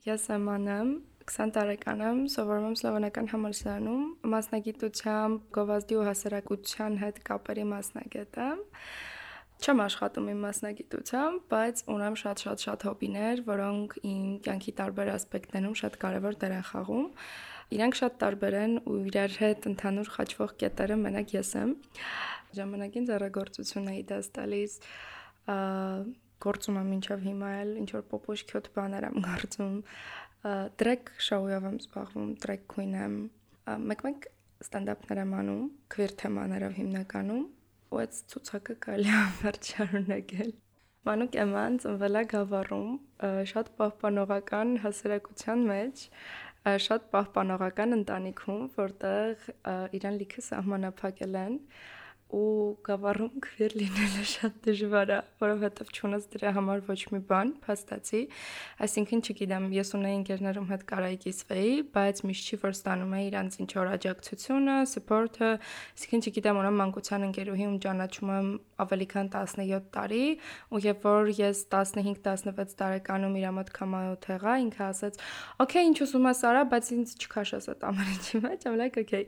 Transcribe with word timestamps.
Ես 0.00 0.22
Աման 0.32 0.62
եմ, 0.72 0.90
20 1.28 1.50
տարեկան 1.52 1.98
եմ, 2.00 2.20
սովորում 2.32 2.66
եմ 2.70 2.76
Սլովենական 2.80 3.26
համալսարանում, 3.34 4.04
մասնագիտությամբ 4.32 5.42
գովազդի 5.56 5.98
ու 6.00 6.04
հասարակության 6.06 6.96
հետ 7.02 7.18
կապերի 7.26 7.66
մասնագետ 7.72 8.38
եմ։ 8.44 8.62
Չեմ 9.60 9.82
աշխատում 9.84 10.30
իմ 10.32 10.40
մասնագիտությամբ, 10.46 11.42
բայց 11.52 11.82
ունեմ 11.92 12.16
շատ-շատ-շատ 12.22 12.86
հոբիներ, 12.88 13.42
որոնք 13.50 13.98
իմ 14.08 14.24
կյանքի 14.48 14.74
տարբեր 14.80 15.12
ասպեկտներում 15.18 15.76
շատ 15.84 16.00
կարևոր 16.00 16.40
դեր 16.40 16.56
են 16.56 16.64
խաղում։ 16.70 17.06
Իրանք 17.76 18.00
շատ 18.00 18.18
տարբեր 18.24 18.56
են 18.64 18.72
ու 18.88 18.98
իրար 19.10 19.36
հետ 19.44 19.68
ընդհանուր 19.74 20.12
խաչվող 20.16 20.56
կետերը 20.64 20.96
մենակ 21.04 21.36
ես 21.36 21.52
եմ։ 21.60 21.76
Ժամանակին 22.56 23.12
ձեռագործություն 23.12 23.92
էի 23.92 24.02
դաս 24.08 24.32
տալիս, 24.40 24.80
գործում 26.46 26.80
եմ 26.80 26.90
մինչև 26.94 27.24
հիմա 27.28 27.50
էլ 27.60 27.72
ինչ 27.82 27.88
որ 27.96 28.04
պոպոշքյոտ 28.14 28.70
բաներ 28.78 29.06
եմ 29.10 29.20
գործում 29.26 29.76
տրեք 30.80 31.12
շոուով 31.28 31.68
եմ 31.70 31.78
զբաղվում 31.84 32.32
տրեք 32.44 32.66
քույն 32.74 32.96
եմ 33.04 33.16
մեկ-մեկ 33.90 34.28
ստենդափներ 34.64 35.22
եմ 35.26 35.36
անում 35.40 35.62
քվիր 35.94 36.16
թեմաներով 36.24 36.74
հիմնականում 36.80 37.44
ու 37.90 38.00
այդ 38.00 38.18
ցուցակը 38.32 38.76
կարելի 38.86 39.14
է 39.20 39.22
վերջ 39.44 39.72
շարունակել 39.74 40.52
Մանուկ 41.08 41.36
Էման 41.40 41.76
ծնվել 41.80 42.16
է 42.20 42.22
Գավառում, 42.30 42.88
շատ 43.50 43.68
պահպանողական 43.78 44.72
հասարակության 44.82 45.62
մեջ, 45.70 46.02
շատ 46.86 47.06
պահպանողական 47.14 47.96
ընտանիքում, 47.96 48.66
որտեղ 48.74 49.46
իրան 49.96 50.18
լիքը 50.20 50.44
սահմանափակել 50.44 51.38
են, 51.40 51.56
ու 52.36 52.78
գավառում 52.86 53.40
քվիր 53.44 53.74
լինելը 53.80 54.24
շատ 54.30 54.58
դժվար 54.66 55.12
է, 55.14 55.18
որովհետև 55.42 55.90
չունես 55.90 56.26
դրա 56.34 56.52
համար 56.56 56.82
ոչ 56.86 56.98
մի 57.14 57.20
բան, 57.30 57.52
փաստացի։ 57.64 58.20
Այսինքն, 58.86 59.22
չգիտեմ, 59.26 59.66
ես 59.76 59.92
ունեի 59.98 60.18
ընկերներում 60.20 60.70
հետ 60.70 60.84
կարայի 60.90 61.18
կիսվեի, 61.24 61.74
բայց 61.96 62.22
միշտ 62.30 62.50
չի 62.50 62.60
որ 62.64 62.76
ստանում 62.78 63.16
էի 63.20 63.26
իրանց 63.30 63.58
ինչ 63.60 63.70
որ 63.80 63.92
աջակցությունը, 63.96 64.76
support-ը, 64.94 65.50
այսինքն 65.98 66.24
չգիտեմ, 66.30 66.60
ունեմ 66.62 66.80
մանկության 66.80 67.26
ընկերուհի, 67.30 67.66
ում 67.70 67.78
ճանաչում 67.86 68.34
եմ 68.40 68.50
ավելի 68.84 69.08
քան 69.14 69.32
17 69.34 69.90
տարի, 69.96 70.22
ու 70.70 70.82
երբ 70.86 71.08
որ 71.10 71.32
ես 71.40 71.64
15-16 71.74 72.76
տարեկանում 72.80 73.36
իր 73.40 73.50
մոտ 73.60 73.74
կամայոթ 73.80 74.30
եղա, 74.34 74.54
ինքը 74.66 74.84
ասաց. 74.90 75.20
«Okay, 75.64 75.84
ինչ 75.90 75.98
ուզում 76.06 76.30
ես 76.30 76.40
արա, 76.50 76.62
բայց 76.70 76.94
ինձ 76.96 77.14
չքաշես 77.20 77.70
այդ 77.74 77.84
ամեն 77.90 78.14
ինչի 78.16 78.42
մեջ»։ 78.46 78.66
I'm 78.70 78.80
like, 78.80 78.98
okay 79.04 79.24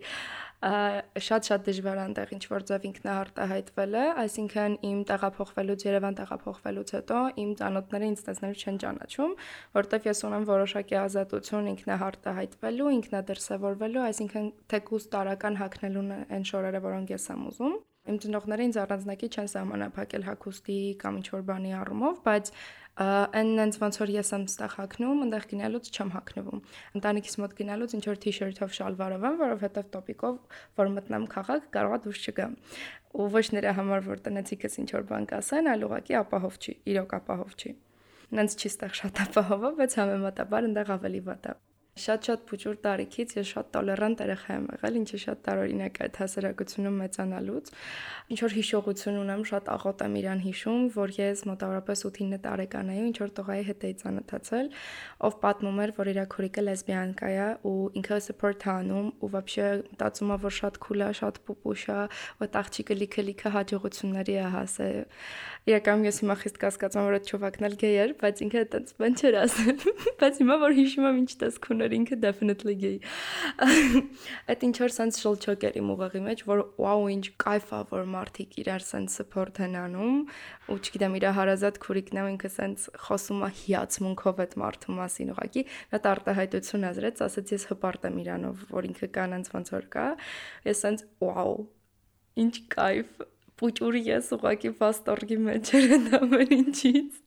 շատ-շատ 0.62 1.64
դժվար 1.67 2.00
անտեղ 2.05 2.33
ինչ 2.36 2.45
որ 2.53 2.64
ձև 2.69 2.84
ինքնահարտահայտվել 2.86 3.97
է, 3.98 4.05
այսինքն 4.23 4.77
իմ 4.89 5.00
տեղափոխվելուց 5.11 5.84
Երևան 5.89 6.19
տեղափոխվելուց 6.20 6.95
հետո 6.97 7.19
իմ 7.42 7.50
ծանոթները 7.58 8.11
ինձ 8.12 8.25
տեսնել 8.30 8.55
չեն 8.62 8.80
ճանաչում, 8.86 9.36
որովհետև 9.83 10.11
ես 10.12 10.25
ունեմ 10.30 10.48
որոշակի 10.53 10.98
ազատություն 11.03 11.70
ինքնահարտահայտվելու, 11.75 12.92
ինքնադրսևորվելու, 13.03 14.05
այսինքն 14.06 14.53
թեկուզ 14.70 15.08
տարական 15.17 15.58
հակնելու 15.67 16.06
այն 16.39 16.47
շորերը, 16.53 16.86
որոնք 16.86 17.17
ես 17.19 17.33
եմ 17.34 17.48
ուզում։ 17.50 17.80
Իմ 18.03 18.17
ծնողները 18.19 18.64
ինձ 18.67 18.77
առանձնակի 18.83 19.28
չեն 19.31 19.48
սահմանափակել 19.53 20.25
հակոստի 20.27 20.78
կամ 21.03 21.19
ինչ 21.20 21.27
որ 21.33 21.42
բանի 21.50 21.75
առումով, 21.78 22.17
բայց 22.27 22.48
այն 23.03 23.53
նենց 23.56 23.78
ոնց 23.78 23.98
որ 24.03 24.11
ես 24.12 24.33
եմ 24.36 24.47
ստեղ 24.50 24.75
հակնում, 24.78 25.20
այնտեղ 25.22 25.47
գնալուց 25.53 25.91
չեմ 25.92 26.11
հակնվում։ 26.17 26.64
Ընտանիքիս 26.98 27.39
մոտ 27.42 27.55
գնալուց 27.62 27.95
ինչ 27.97 28.05
որ 28.11 28.20
թիշերթով 28.27 28.75
շալվարով 28.78 29.27
եմ, 29.30 29.39
որովհետև 29.42 29.89
տոպիկով, 29.95 30.36
որ 30.83 30.92
մտնեմ 30.98 31.27
քաղաք, 31.33 31.70
կարողա 31.78 31.98
դուրս 32.05 32.27
չգամ։ 32.27 32.56
Ու 33.23 33.28
ոչ 33.39 33.47
նրա 33.55 33.73
համար, 33.78 34.06
որ 34.12 34.23
տնեցիկս 34.27 34.78
ինչ 34.83 34.91
որ 34.98 35.08
բան 35.08 35.28
կասեն, 35.33 35.73
այլ 35.73 35.86
ուղղակի 35.89 36.19
ապահով 36.27 36.58
չի, 36.58 36.75
իրոք 36.92 37.19
ապահով 37.23 37.58
չի։ 37.62 37.77
Նենց 38.33 38.56
չի 38.58 38.69
ստեղ 38.73 38.97
շատ 39.03 39.27
ապահով, 39.28 39.69
բայց 39.78 40.00
համեմատաբար 40.03 40.69
այնտեղ 40.73 40.97
ավելի 40.98 41.23
վատ 41.33 41.53
է։ 41.53 41.61
Շատ-շատ 41.97 42.43
փոճուր 42.45 42.75
տարիքից 42.85 43.31
ես 43.39 43.52
շատ 43.55 43.69
տոլերանտ 43.73 44.19
երեխա 44.21 44.55
եմ 44.57 44.66
եղել, 44.75 44.97
ինչը 44.99 45.19
շատ 45.23 45.39
տարօրինակ 45.47 45.95
է 45.97 46.03
այդ 46.05 46.17
հասարակությունում 46.21 46.97
մեծանալուց։ 47.02 47.71
Ինչ 48.27 48.39
որ 48.43 48.53
հիշողություն 48.58 49.17
ունեմ, 49.17 49.45
շատ 49.49 49.71
աղոտ 49.73 50.03
եմ 50.05 50.17
իրան 50.21 50.43
հիշում, 50.45 50.83
որ 50.98 51.14
ես 51.17 51.42
մոտավորապես 51.49 52.03
8-9 52.11 52.39
տարեկան 52.45 52.92
էի, 52.93 53.02
ինչ 53.08 53.17
որ 53.17 53.31
տղայի 53.37 53.65
հետ 53.67 53.86
էի 53.87 53.95
ծանոթացել, 53.98 54.70
ով 55.27 55.37
պատմում 55.42 55.81
էր, 55.87 55.93
որ 55.98 56.11
իր 56.14 56.20
քորիկը 56.37 56.65
լեսբիանկա 56.67 57.31
է 57.33 57.48
ու 57.65 57.75
ինքը 57.98 58.17
support 58.27 58.67
անում 58.77 59.08
ու 59.17 59.31
вообще 59.33 59.65
մտածում 59.87 60.33
է, 60.37 60.37
որ 60.45 60.53
շատ 60.58 60.80
cool 60.86 61.02
է, 61.02 61.09
շատ 61.17 61.42
պուպուշ 61.48 61.83
է, 61.87 61.99
ու 62.37 62.45
այդ 62.45 62.58
աղջիկը 62.61 62.98
լիքը-լիքը 63.02 63.53
հաջողությունների 63.58 64.36
է 64.37 64.48
հասել։ 64.58 65.02
Իրականում 65.67 66.05
ես 66.08 66.17
հիմա 66.23 66.36
խիստ 66.42 66.58
կասկածում 66.64 67.08
որ 67.08 67.15
այդ 67.17 67.25
ճովակն 67.27 67.65
էլ 67.67 67.73
գեյ 67.81 67.98
էր, 68.03 68.11
բայց 68.21 68.42
ինքը 68.45 68.59
այդպես 68.61 68.93
բան 69.02 69.17
չէր 69.17 69.36
ասել։ 69.42 69.81
Բայց 70.21 70.39
հիմա 70.42 70.55
որ 70.64 70.75
հիշում 70.77 71.08
եմ 71.08 71.17
ինչ 71.17 71.31
տեսք 71.43 71.67
ուներ 71.75 71.80
ուներ 71.82 71.94
ինքը 71.96 72.16
definitely 72.22 72.74
gay։ 72.78 72.98
Այդ 74.52 74.64
ինչ 74.68 74.74
որ 74.82 74.92
sense 74.94 75.18
շլչոկ 75.22 75.66
էր 75.66 75.78
իմ 75.80 75.90
ուղեղի 75.94 76.22
մեջ, 76.26 76.42
որ 76.46 76.62
wow, 76.78 77.02
ինչ 77.10 77.24
кайֆ 77.42 77.72
է, 77.74 77.80
որ 77.90 78.06
մարդիկ 78.12 78.56
իրար 78.62 78.86
sense 78.86 79.18
support 79.18 79.58
են 79.62 79.74
անում, 79.82 80.20
ու 80.70 80.78
չգիտեմ, 80.78 81.16
իր 81.18 81.26
հարազատ 81.38 81.80
քուրիկն 81.82 82.22
է 82.22 82.24
ինքը 82.32 82.50
sense 82.52 82.94
խոսում 83.06 83.42
է 83.42 83.50
հիացմունքով 83.62 84.42
այդ 84.46 84.56
մարդու 84.62 84.96
մասին 85.02 85.34
ուղակի, 85.34 85.66
դա 85.92 86.12
արտահայտություն 86.12 86.88
ազրեց, 86.92 87.22
ասաց 87.26 87.54
ես 87.56 87.68
հպարտ 87.72 88.08
եմ 88.12 88.22
իրանով, 88.22 88.64
որ 88.72 88.90
ինքը 88.92 89.10
կանանց 89.18 89.52
ոնց 89.56 89.74
որ 89.76 89.86
կա։ 89.92 90.08
Ես 90.70 90.82
sense 90.86 91.08
wow 91.22 91.54
ինչ 92.42 92.54
кайֆ, 92.72 93.26
փոճուրի 93.60 94.02
ես 94.08 94.32
ուղակի 94.38 94.70
վաստորգի 94.78 95.38
մեջ 95.46 95.72
էր 95.78 95.94
այդ 95.98 96.06
ամեն 96.18 96.54
ինչից 96.62 97.18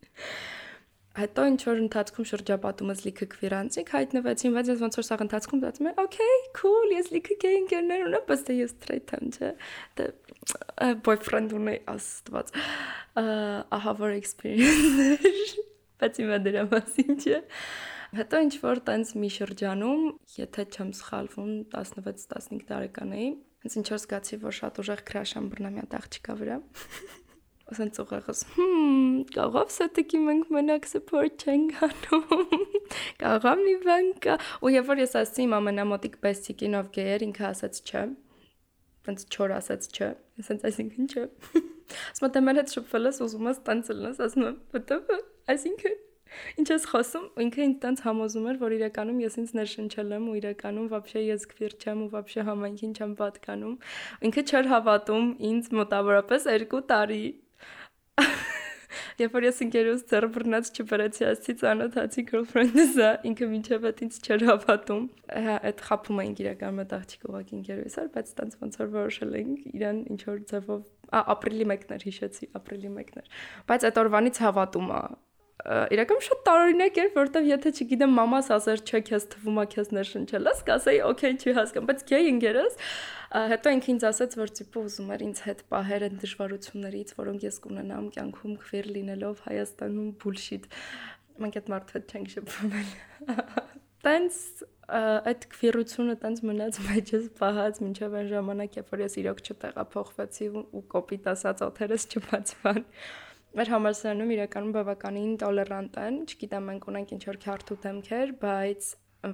հետո 1.15 1.45
ինչ 1.51 1.59
որ 1.67 1.81
ընթացքում 1.85 2.27
շրջապատում 2.31 2.91
ես 2.91 3.01
լիքը 3.05 3.27
քվիրանցիկ 3.31 3.91
հայտնվեցին, 3.95 4.55
բայց 4.55 4.71
ես 4.71 4.83
ոնց 4.85 4.97
որ 4.99 5.07
սաղ 5.07 5.23
ընթացքում 5.25 5.61
դատում 5.63 5.89
եմ, 5.91 6.01
okay, 6.03 6.35
cool, 6.59 6.93
ես 6.95 7.11
լիքը 7.15 7.37
gay 7.43 7.59
ընկերներ 7.61 8.05
ունեմ, 8.09 8.25
բայց 8.29 8.43
դե 8.49 8.57
ես 8.59 8.75
straight 8.75 9.15
եմ, 9.15 9.31
չէ։ 9.35 9.51
Դե 9.99 10.09
boyfriend 11.05 11.55
ունեի 11.55 11.81
աստված։ 11.95 12.53
Ահա 13.79 13.95
որ 14.01 14.15
experience։ 14.19 15.55
Բայց 16.03 16.17
իմը 16.25 16.39
դրա 16.43 16.63
մասին 16.73 17.19
չէ։ 17.23 17.41
Հետո 18.15 18.39
ինչ 18.45 18.53
որ 18.61 18.81
տենց 18.87 19.11
մի 19.19 19.29
շրջանում, 19.35 20.03
եթե 20.35 20.65
չեմ 20.75 20.91
սխալվում, 20.99 21.51
16-15 21.73 22.65
տարեկան 22.69 23.15
էի, 23.15 23.29
հենց 23.65 23.77
ինչ 23.81 23.87
որ 23.91 24.01
զգացի, 24.03 24.39
որ 24.45 24.57
շատ 24.59 24.81
ուժեղ 24.83 25.03
քրաշ 25.09 25.35
եմ 25.39 25.49
բռնա 25.51 25.71
մի 25.75 25.83
հատ 25.83 25.95
աղջիկա 25.99 26.35
վրա 26.39 26.59
ասենց 27.70 28.00
ուղեղս 28.02 28.40
հմ 28.56 29.18
կարող 29.34 29.68
սա-տակի 29.74 30.20
մենք 30.26 30.48
մենակ 30.56 30.88
support 30.90 31.44
չենք 31.44 31.76
անում 31.86 32.64
կարող 33.22 33.62
մի 33.62 33.74
բան 33.84 34.10
կա 34.24 34.36
ու 34.66 34.72
երբ 34.74 34.90
որ 34.90 35.02
ես 35.04 35.14
ասացի 35.20 35.44
իմ 35.46 35.56
ամենամոտիկ 35.60 36.18
բեստիկին 36.26 36.76
ով 36.80 36.90
գեյեր 36.98 37.26
ինքը 37.28 37.46
ասաց 37.50 37.80
չէ 37.86 38.04
ոնց 39.10 39.26
չոր 39.30 39.56
ասաց 39.60 39.88
չէ 39.94 40.10
ասենց 40.42 40.68
այսինքն 40.70 41.10
չէ 41.14 41.26
ասում 42.10 42.26
եմ 42.26 42.36
դե 42.36 42.44
մեր 42.48 42.60
հետ 42.60 42.76
շփվել 42.76 43.10
ես 43.10 43.24
ուզում 43.26 43.50
ես 43.50 43.64
տենց 43.70 43.92
լնես 44.00 44.22
ասում 44.26 44.46
եմ 44.50 44.62
վտը 44.74 45.20
այսինքն 45.54 46.00
Ինչ 46.60 46.66
ես 46.70 46.84
խոսում, 46.86 47.24
ինքը 47.42 47.62
ինձ 47.64 47.78
տենց 47.82 48.02
համոզում 48.06 48.44
էր, 48.50 48.58
որ 48.60 48.74
իրականում 48.76 49.16
ես 49.24 49.36
ինձ 49.40 49.52
ներշնչել 49.58 50.12
եմ 50.14 50.28
ու 50.30 50.36
իրականում 50.40 50.86
вообще 50.92 51.22
ես 51.26 51.46
քվիր 51.50 51.74
չեմ 51.82 52.04
ու 52.04 52.10
вообще 52.12 52.44
համայնքին 52.46 52.92
չեմ 52.94 53.14
պատկանում։ 53.18 53.74
Ինքը 54.30 54.44
չէր 54.46 54.70
հավատում 54.70 55.26
ինձ 55.50 55.70
մոտավորապես 55.80 56.46
2 56.70 56.82
տարի 56.92 57.24
Երբ 59.15 59.35
որ 59.35 59.45
ես 59.47 59.61
ընկերուս 59.63 60.01
ձեռ 60.11 60.25
բռնած 60.35 60.69
չբերեցի 60.75 61.25
ասի 61.29 61.53
ծանոթացի 61.61 62.23
girlfriend-ս, 62.31 62.97
ինքը 63.29 63.47
մինչև 63.51 63.87
այդ 63.89 64.01
ինձ 64.05 64.17
չէր 64.25 64.45
հավատում։ 64.49 65.05
Հա, 65.45 65.55
այդ 65.69 65.83
խափում 65.87 66.19
էինք 66.23 66.41
իրական 66.43 66.75
մտ 66.79 66.95
աղջիկ 66.99 67.27
ուղակի 67.29 67.55
ընկերուս 67.59 67.95
էր, 68.01 68.09
բայց 68.15 68.33
տենց 68.39 68.57
ոնց 68.65 68.79
որ 68.81 68.91
որոշել 68.95 69.37
էինք 69.39 69.69
իրան 69.71 70.01
ինչ 70.15 70.21
որ 70.27 70.41
ձևով 70.51 70.83
ապրիլի 71.35 71.69
1-ն 71.75 71.95
էր 71.95 72.05
հիշեցի, 72.09 72.49
ապրիլի 72.59 72.91
1-ն 72.91 73.23
էր։ 73.23 73.31
Բայց 73.71 73.87
այդ 73.87 74.01
օրվանից 74.03 74.41
հավատում 74.45 74.91
է 74.95 75.01
իրական 75.65 76.19
շատ 76.25 76.41
տարօրինակ 76.45 76.97
էր, 77.01 77.07
որովհետև 77.15 77.47
եթե 77.49 77.71
չգիտեմ 77.75 78.11
մամաս 78.19 78.49
ասեր 78.55 78.81
չէ, 78.85 78.99
քեզ 79.09 79.23
թվում 79.33 79.57
է 79.61 79.65
քեզ 79.73 79.87
ներշնչել 79.97 80.49
ես, 80.51 80.59
կասեի, 80.69 80.99
օքեյ, 81.09 81.33
չի 81.41 81.55
հասկանում, 81.57 81.87
բայց 81.89 82.03
գեյ 82.11 82.29
ընկերս 82.35 82.77
հետո 83.35 83.71
ինքը 83.75 83.89
ինձ 83.95 84.05
ասաց, 84.09 84.35
որ 84.39 84.51
տիպը 84.59 84.81
ուզում 84.85 85.09
էր 85.15 85.23
ինձ 85.25 85.39
հետ 85.45 85.63
պահեր 85.73 86.05
այն 86.05 86.19
դժվարություններից, 86.21 87.09
որոնք 87.17 87.45
ես 87.45 87.57
կունենամ 87.65 88.05
կյանքում 88.15 88.53
քվիր 88.61 88.87
լինելով 88.95 89.41
Հայաստանում 89.45 90.11
բուլշիտ։ 90.21 90.69
Մենք 91.35 91.57
այդ 91.59 91.71
մարդու 91.73 91.95
հետ 91.97 92.15
չենք 92.15 92.31
շփվել։ 92.35 92.93
Տենց 94.05 94.39
այդ 94.85 95.45
քվիրությունը 95.49 96.15
տենց 96.21 96.41
մնաց 96.45 96.79
մեջս 96.85 97.23
պահած 97.39 97.79
մինչև 97.81 98.17
այն 98.19 98.27
ժամանակ, 98.31 98.75
երբ 98.77 98.91
որ 98.93 99.01
ես 99.01 99.15
իրոք 99.21 99.39
չտեղափոխվեցի 99.45 100.49
ու 100.61 100.83
կոպիտ 100.93 101.29
ասած 101.33 101.63
օթերս 101.65 102.05
չբացվան։ 102.13 102.83
Մեր 103.55 103.69
համալսարանում 103.71 104.31
իրականում 104.35 104.71
բավականին 104.75 105.35
տոլերանտ 105.39 105.97
են, 106.01 106.15
չգիտեմ 106.27 106.65
մենք 106.69 106.87
ունենք 106.91 107.11
ինչ 107.15 107.23
որ 107.29 107.37
քյարթու 107.45 107.77
դեմքեր, 107.85 108.33
բայց 108.41 108.87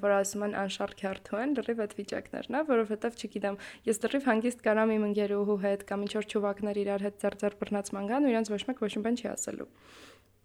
որ 0.03 0.13
ասում 0.17 0.43
են 0.45 0.53
անշարժ 0.61 0.93
քյարթու 1.01 1.39
են, 1.41 1.55
լրիվ 1.57 1.81
այդ 1.85 1.95
վիճակներն 1.97 2.57
է, 2.59 2.61
որովհետև 2.69 3.17
չգիտեմ, 3.17 3.57
ես 3.89 4.01
լրիվ 4.05 4.27
հանգիստ 4.29 4.63
կարամ 4.67 4.93
իմ 4.95 5.05
ընկերուհու 5.09 5.57
հետ 5.65 5.85
կամ 5.89 6.05
ինչ 6.05 6.13
որ 6.21 6.27
ճուվակներ 6.31 6.81
իրար 6.85 7.05
հետ 7.07 7.17
ձեր-ձեր 7.25 7.57
բռնած 7.65 7.91
մանգան 7.97 8.27
ու 8.29 8.31
իրենց 8.31 8.51
ոչ 8.53 8.61
մեկ 8.69 8.83
ոչ 8.85 8.91
մի 8.93 9.03
բան 9.09 9.19
չի 9.19 9.27
ասելու։ 9.33 9.69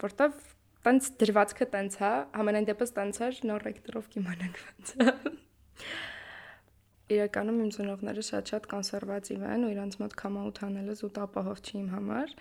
Որտեվ 0.07 0.41
տենց 0.87 1.11
դրվածքը 1.21 1.67
տենց 1.77 2.01
է, 2.01 2.13
համենայն 2.41 2.69
դեպս 2.73 2.97
տենց 2.97 3.21
է, 3.23 3.31
նոր 3.53 3.67
ռեկտորով 3.71 4.11
կիմանանք 4.17 4.63
ոնց 4.67 4.97
Իրականում 7.07 7.59
իմ 7.63 7.69
ծնողները 7.77 8.23
շատ-շատ 8.27 8.65
կոնսերվատիվ 8.71 9.43
են 9.47 9.67
ու 9.67 9.69
իրանց 9.77 9.97
մոտ 10.01 10.15
կամաուտ 10.19 10.57
անելը 10.67 10.95
զուտ 11.01 11.21
ապահով 11.23 11.61
չի 11.63 11.75
իմ 11.79 11.87
համար։ 11.95 12.33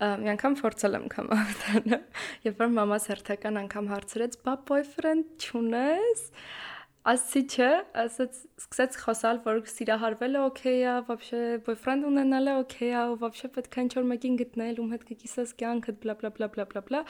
Մի 0.00 0.30
անգամ 0.32 0.56
փորձել 0.60 0.98
եմ 0.98 1.06
կամաուտ 1.14 1.62
անել, 1.70 2.02
երբ 2.48 2.64
որ 2.64 2.72
մամաս 2.74 3.06
հերթական 3.12 3.60
անգամ 3.60 3.90
հարցրեց՝ 3.94 4.36
«Բա 4.48 4.54
boyfriend 4.70 5.46
չունես» 5.46 6.24
Ասի 7.05 7.41
չէ, 7.45 7.67
ասաց 8.01 8.37
սկսեց 8.57 8.95
խոսալ, 8.97 9.39
որ 9.45 9.59
սիրահարվելը 9.69 10.39
օքեյ 10.41 10.79
է, 10.81 10.93
вообще 11.05 11.41
boyfriend 11.67 12.07
ունենալը 12.09 12.55
օքեյ 12.63 12.93
է, 12.97 13.03
ու 13.11 13.19
вообще 13.21 13.49
պետք 13.53 13.77
է 13.77 13.83
ինչ-որ 13.85 14.07
մեկին 14.09 14.39
գտնել, 14.39 14.79
ում 14.81 14.95
հետ 14.95 15.05
կկիսես 15.11 15.53
կյանքդ, 15.61 15.99
բլա 16.01 16.15
բլա 16.17 16.31
բլա 16.33 16.49
բլա 16.55 16.65
բլա 16.71 16.83
բլա։ 16.89 17.03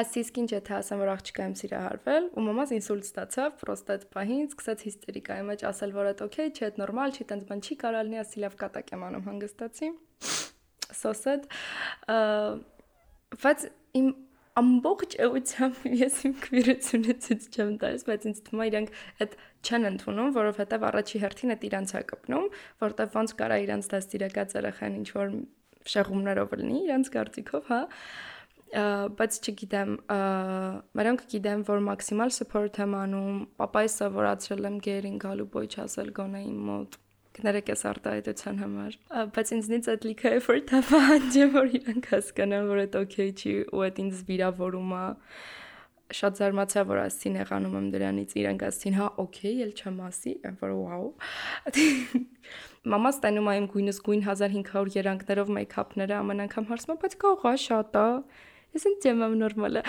Ասի 0.00 0.24
իսկ 0.24 0.40
ինչ 0.40 0.48
է 0.48 0.62
թե 0.64 0.74
ասեմ, 0.80 1.02
որ 1.04 1.12
աղջիկա 1.12 1.44
եմ 1.44 1.56
սիրահարվել, 1.60 2.30
ու 2.32 2.46
մամաս 2.48 2.74
ինսուլտ 2.80 3.08
ստացավ, 3.12 3.54
պրոստը 3.60 3.94
այդ 3.98 4.08
պահին 4.16 4.48
սկսեց 4.48 4.88
հիստերիկայի 4.88 5.46
մեջ 5.52 5.68
ասել, 5.74 5.94
որ 6.00 6.10
այդ 6.14 6.24
օքեյ 6.24 6.48
չէ, 6.56 6.64
այդ 6.72 6.80
նորմալ 6.80 7.14
չի, 7.20 7.28
տենց 7.34 7.48
բան 7.52 7.64
չի 7.68 7.80
կարալ 7.84 8.08
լինի, 8.08 8.24
ասի 8.24 8.44
լավ 8.48 8.58
կատակ 8.64 8.96
եմ 8.96 9.08
անում 9.12 9.28
հանգստացի։ 9.28 9.92
So 10.94 11.12
sad։ 11.12 11.48
Բայց 13.44 13.64
իմ 13.98 14.08
ամբողջ 14.59 15.15
էությամբ 15.25 15.83
ես 15.99 16.17
իմ 16.29 16.33
քվիրությունը 16.45 17.15
ցույց 17.25 17.47
չեմ 17.49 17.71
տալիս, 17.83 18.05
բայց 18.09 18.27
ինձ 18.29 18.41
թվում 18.47 18.63
է 18.63 18.67
իրանք 18.69 18.91
այդ 19.25 19.37
չեն 19.69 19.89
ընդունում, 19.89 20.33
որովհետև 20.39 20.85
առաջի 20.89 21.21
հերթին 21.23 21.53
այդ 21.55 21.65
իրանց 21.69 21.93
է 21.99 22.03
կպնում, 22.09 22.49
որտեվ 22.85 23.17
ոնց 23.19 23.35
կարա 23.39 23.59
իրանց 23.65 23.89
դաստիարակած 23.93 24.57
երեխան 24.59 24.99
ինչ 24.99 25.07
որ 25.19 25.33
շեղումներով 25.89 26.55
լինի, 26.59 26.79
իրանց 26.89 27.11
կարծիքով, 27.15 27.69
հա 27.69 27.81
բայց 28.69 29.37
չգիտեմ, 29.49 29.93
մրանք 30.99 31.21
գիտեմ, 31.31 31.61
որ 31.65 31.79
մաքսիմալ 31.87 32.33
support 32.35 32.77
եմ 32.83 32.93
անում, 32.99 33.39
papai 33.57 33.85
սովորացրել 33.89 34.69
եմ 34.69 34.81
գերին 34.85 35.21
գալու 35.25 35.47
ոյ 35.55 35.69
չասել 35.73 36.11
գոնե 36.19 36.43
իմ 36.51 36.59
մոտ 36.69 36.99
կներեք 37.39 37.71
այս 37.73 37.83
արտահայտության 37.89 38.59
համար 38.63 38.97
բայց 39.35 39.53
ինձնից 39.55 39.89
այդ 39.93 40.09
լիքը 40.09 40.33
effort 40.39 40.73
է 40.75 40.81
պահանջում 40.89 41.55
որ 41.55 41.71
իրանք 41.79 42.09
հասկանան 42.13 42.69
որ 42.73 42.83
այդ 42.83 42.99
օքեյ 42.99 43.31
չի 43.39 43.55
ու 43.69 43.83
այդ 43.87 44.03
ինձ 44.03 44.21
վիրավորում 44.29 44.93
է 44.99 45.05
շատ 46.19 46.39
զարմացա 46.39 46.83
որ 46.89 46.99
ասին 47.03 47.35
եղանում 47.37 47.75
եմ 47.79 47.87
դրանից 47.93 48.31
իրանք 48.41 48.63
ասին 48.65 48.95
հա 48.97 49.07
օքեյ 49.23 49.59
էլ 49.65 49.73
չեմ 49.77 49.99
ասի 50.07 50.33
որ 50.61 50.71
վաու 50.79 51.09
մամա 52.93 53.11
ստանում 53.13 53.49
է 53.49 53.53
իմ 53.59 53.67
գույնս 53.73 53.99
գույն 54.07 54.23
1500 54.25 54.97
երանքներով 54.97 55.51
մեյքափները 55.59 56.15
ամեն 56.17 56.43
անգամ 56.47 56.69
հարցնում 56.71 57.01
բայց 57.03 57.17
կողա 57.25 57.53
շատ 57.65 57.99
է 57.99 58.07
Ես 58.69 58.83
ինձ 58.85 59.05
եմ 59.09 59.21
նորմալ 59.39 59.79
է։ 59.79 59.81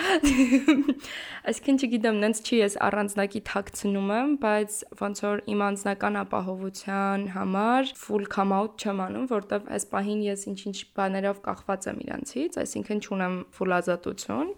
Այսինքն 1.51 1.75
չգիտեմ, 1.85 2.15
նենց 2.23 2.39
չի 2.41 2.57
ես 2.61 2.77
առանձնակի 2.81 3.41
թաքցնում 3.49 4.09
եմ, 4.15 4.31
բայց 4.41 4.77
ոնց 5.01 5.21
որ 5.25 5.43
իմ 5.53 5.61
անձնական 5.67 6.17
ապահովության 6.21 7.27
համար 7.35 7.91
full 8.01 8.25
come 8.35 8.57
out 8.57 8.81
չեմ 8.81 9.03
անում, 9.05 9.27
որտեվ 9.35 9.69
այս 9.77 9.85
պահին 9.93 10.23
ես 10.25 10.47
ինչ-ինչ 10.53 10.77
բաներով 10.97 11.43
կախված 11.45 11.87
եմ 11.91 12.01
իրանցից, 12.07 12.57
այսինքն 12.65 13.05
չունեմ 13.05 13.37
full 13.53 13.77
ազատություն 13.77 14.51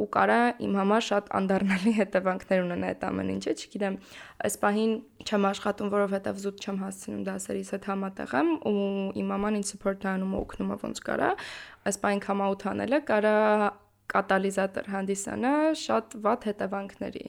ու 0.00 0.06
կարա 0.14 0.38
իմ 0.64 0.76
համար 0.80 1.04
շատ 1.06 1.28
անդառնալի 1.38 1.92
հետևանքներ 1.98 2.62
ունենա 2.64 2.90
այդ 2.90 3.04
ամեն 3.10 3.32
ինչը, 3.34 3.54
չգիտեմ, 3.60 3.98
այս 4.46 4.56
պահին 4.64 4.92
չեմ 5.26 5.46
աշխատում, 5.50 5.92
որովհետև 5.94 6.40
զուտ 6.44 6.64
չեմ 6.64 6.80
հասցնում 6.84 7.22
դասերիս 7.28 7.72
հետ 7.74 7.88
համատեղ 7.90 8.34
եմ 8.40 8.50
ու 8.70 8.74
իմ 9.20 9.30
մաման 9.34 9.60
ինձ 9.60 9.72
support 9.74 10.08
անում 10.10 10.34
ու 10.34 10.40
օգնում 10.40 10.72
է 10.74 10.78
ոնց 10.80 11.04
կարա, 11.10 11.30
այս 11.90 12.00
պահին 12.04 12.24
կամաուտ 12.26 12.66
անելը 12.70 13.00
կարա 13.10 13.36
կատալիզատոր 14.10 14.90
հանդիսանա 14.94 15.54
շատ 15.84 16.18
վատ 16.24 16.46
հետևանքների։ 16.50 17.24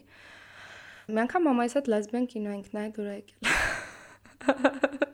Մի 1.11 1.21
անգամ 1.25 1.47
մամայիս 1.49 1.77
հետ 1.77 1.89
լեսբիան 1.91 2.27
կինո 2.31 2.53
ենք 2.57 2.67
նայել 2.77 2.93
դուր 2.97 3.09
եկել։ 3.11 3.47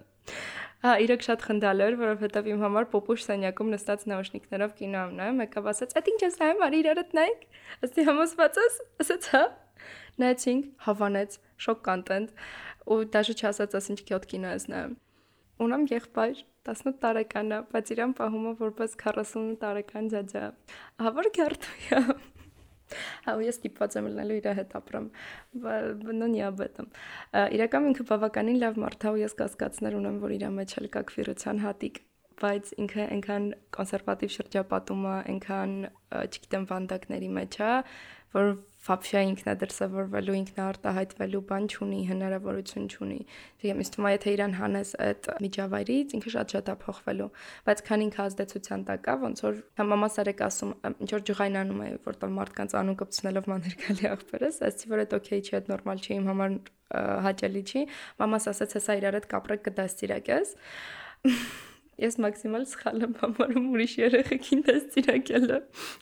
Հա, 0.86 0.92
իրոք 1.02 1.24
շատ 1.26 1.44
խնդալ 1.48 1.80
էր, 1.82 1.96
որովհետև 1.98 2.48
իմ 2.52 2.60
համար 2.62 2.86
պոպուշ 2.92 3.24
սենյակում 3.26 3.72
նստած 3.74 4.04
նաուշնիկներով 4.12 4.76
կինո 4.78 5.00
եմ 5.08 5.16
նայում, 5.18 5.40
մեկը 5.42 5.64
ասաց. 5.72 5.96
«Այդ 5.98 6.12
ինչ 6.12 6.20
ես 6.22 6.38
նայում, 6.42 6.62
արի 6.68 6.82
իրարդ 6.84 7.16
նայեք»։ 7.18 7.42
Ասի 7.88 8.06
համոզված 8.08 8.60
ես։ 8.62 8.78
Ասաց՝ 9.02 9.30
«Հա»։ 9.34 9.42
Նայեցինք, 10.22 10.70
հավանեց, 10.86 11.40
շոկ 11.66 11.82
կոնտենտ 11.88 12.46
ու 12.94 13.02
դաժե 13.18 13.36
չասաց, 13.42 13.76
ասի 13.82 13.94
ինչ 13.94 14.00
քյոտ 14.08 14.30
կինո 14.38 14.54
ես 14.54 14.70
նայում։ 14.74 14.96
Ունեմ 15.66 15.84
եղբայր 15.98 16.46
18 16.70 16.98
տարեկան 17.02 17.54
է, 17.58 17.60
բայց 17.74 17.94
իրան 17.98 18.16
պահում 18.22 18.48
է 18.48 18.56
որպես 18.62 18.98
40 19.02 19.54
տարեկան 19.66 20.10
ջաջա։ 20.14 20.48
Ահա 21.02 21.14
որ 21.18 21.30
քարտույա։ 21.38 22.02
Հա, 23.25 23.35
ու 23.39 23.45
ես 23.47 23.59
ստիպված 23.59 23.95
եմ 23.99 24.09
լինելու 24.11 24.39
իր 24.39 24.49
հետ 24.59 24.75
ապրեմ։ 24.79 25.07
Но 26.21 26.29
не 26.29 26.43
об 26.45 26.61
этом։ 26.61 26.91
Իրականում 27.57 27.93
ինքը 27.93 28.09
բավականին 28.13 28.63
լավ 28.63 28.81
մարդ 28.85 29.07
է 29.09 29.13
ու 29.13 29.21
ես 29.23 29.37
կասկածներ 29.41 29.97
ունեմ, 30.03 30.19
որ 30.25 30.35
իր 30.37 30.49
մեջ 30.61 30.75
էլ 30.83 30.89
կա 30.93 31.05
քվիրության 31.09 31.63
հատիկ 31.65 32.03
բայց 32.43 32.71
ինքը 32.83 33.05
այնքան 33.15 33.45
կոնսերվատիվ 33.77 34.31
շրջապատում 34.35 35.03
է, 35.07 35.15
այնքան, 35.33 35.75
չգիտեմ, 36.27 36.65
վանդակների 36.73 37.29
մեջ 37.39 37.59
է, 37.63 37.73
որ 38.36 38.58
ֆապշա 38.88 39.22
ինքնադրսևորվելու, 39.28 40.36
ինքնարտահայտվելու 40.38 41.42
բան 41.50 41.66
չունի, 41.68 42.00
հնարավորություն 42.08 42.86
չունի։ 42.88 43.18
Դե 43.64 43.72
ինձ 43.74 43.90
թվում 43.94 44.08
է, 44.08 44.12
եթե 44.14 44.34
իրան 44.38 44.54
հանես 44.58 44.92
այդ 45.08 45.30
միջավայրից, 45.44 46.16
ինքը 46.18 46.34
շատ-շատ 46.36 46.72
է 46.72 46.76
փոխվելու, 46.84 47.30
բայց 47.68 47.84
քան 47.88 48.06
ինքը 48.08 48.22
ազդեցության 48.28 48.86
տակ 48.88 49.08
է, 49.12 49.16
ոնց 49.28 49.44
որ 49.48 49.60
մամաս 49.92 50.18
արեք 50.24 50.44
ասում, 50.48 50.74
ինչ 51.04 51.10
որ 51.18 51.26
ջղայնանում 51.28 51.84
է, 51.84 51.90
որտեղ 52.08 52.34
մարդկանց 52.38 52.76
անուն 52.80 53.00
կպցնելով 53.04 53.50
մաներ 53.52 53.78
գալի 53.84 54.12
ախպերս, 54.14 54.60
ասի 54.72 54.92
որ 54.94 55.04
այդ 55.04 55.16
օքեյ 55.18 55.42
չի, 55.48 55.54
այդ 55.58 55.72
նորմալ 55.74 56.04
չի, 56.08 56.12
իմ 56.18 56.28
համար 56.32 56.60
հաճելի 57.28 57.64
չի։ 57.68 57.82
Մամաս 58.22 58.52
ասաց, 58.54 58.78
հեսա 58.78 58.94
իրար 59.02 59.18
հետ 59.18 59.26
կապրեք 59.34 59.66
կդաստիրակես 59.68 60.54
ես 61.98 62.18
մաքսիմալ 62.22 62.66
սխալ 62.70 63.06
եմ 63.08 63.14
համարում 63.24 63.68
ուրիշ 63.74 63.94
երեխեքին 63.98 64.60
դաստիարակելը, 64.68 65.58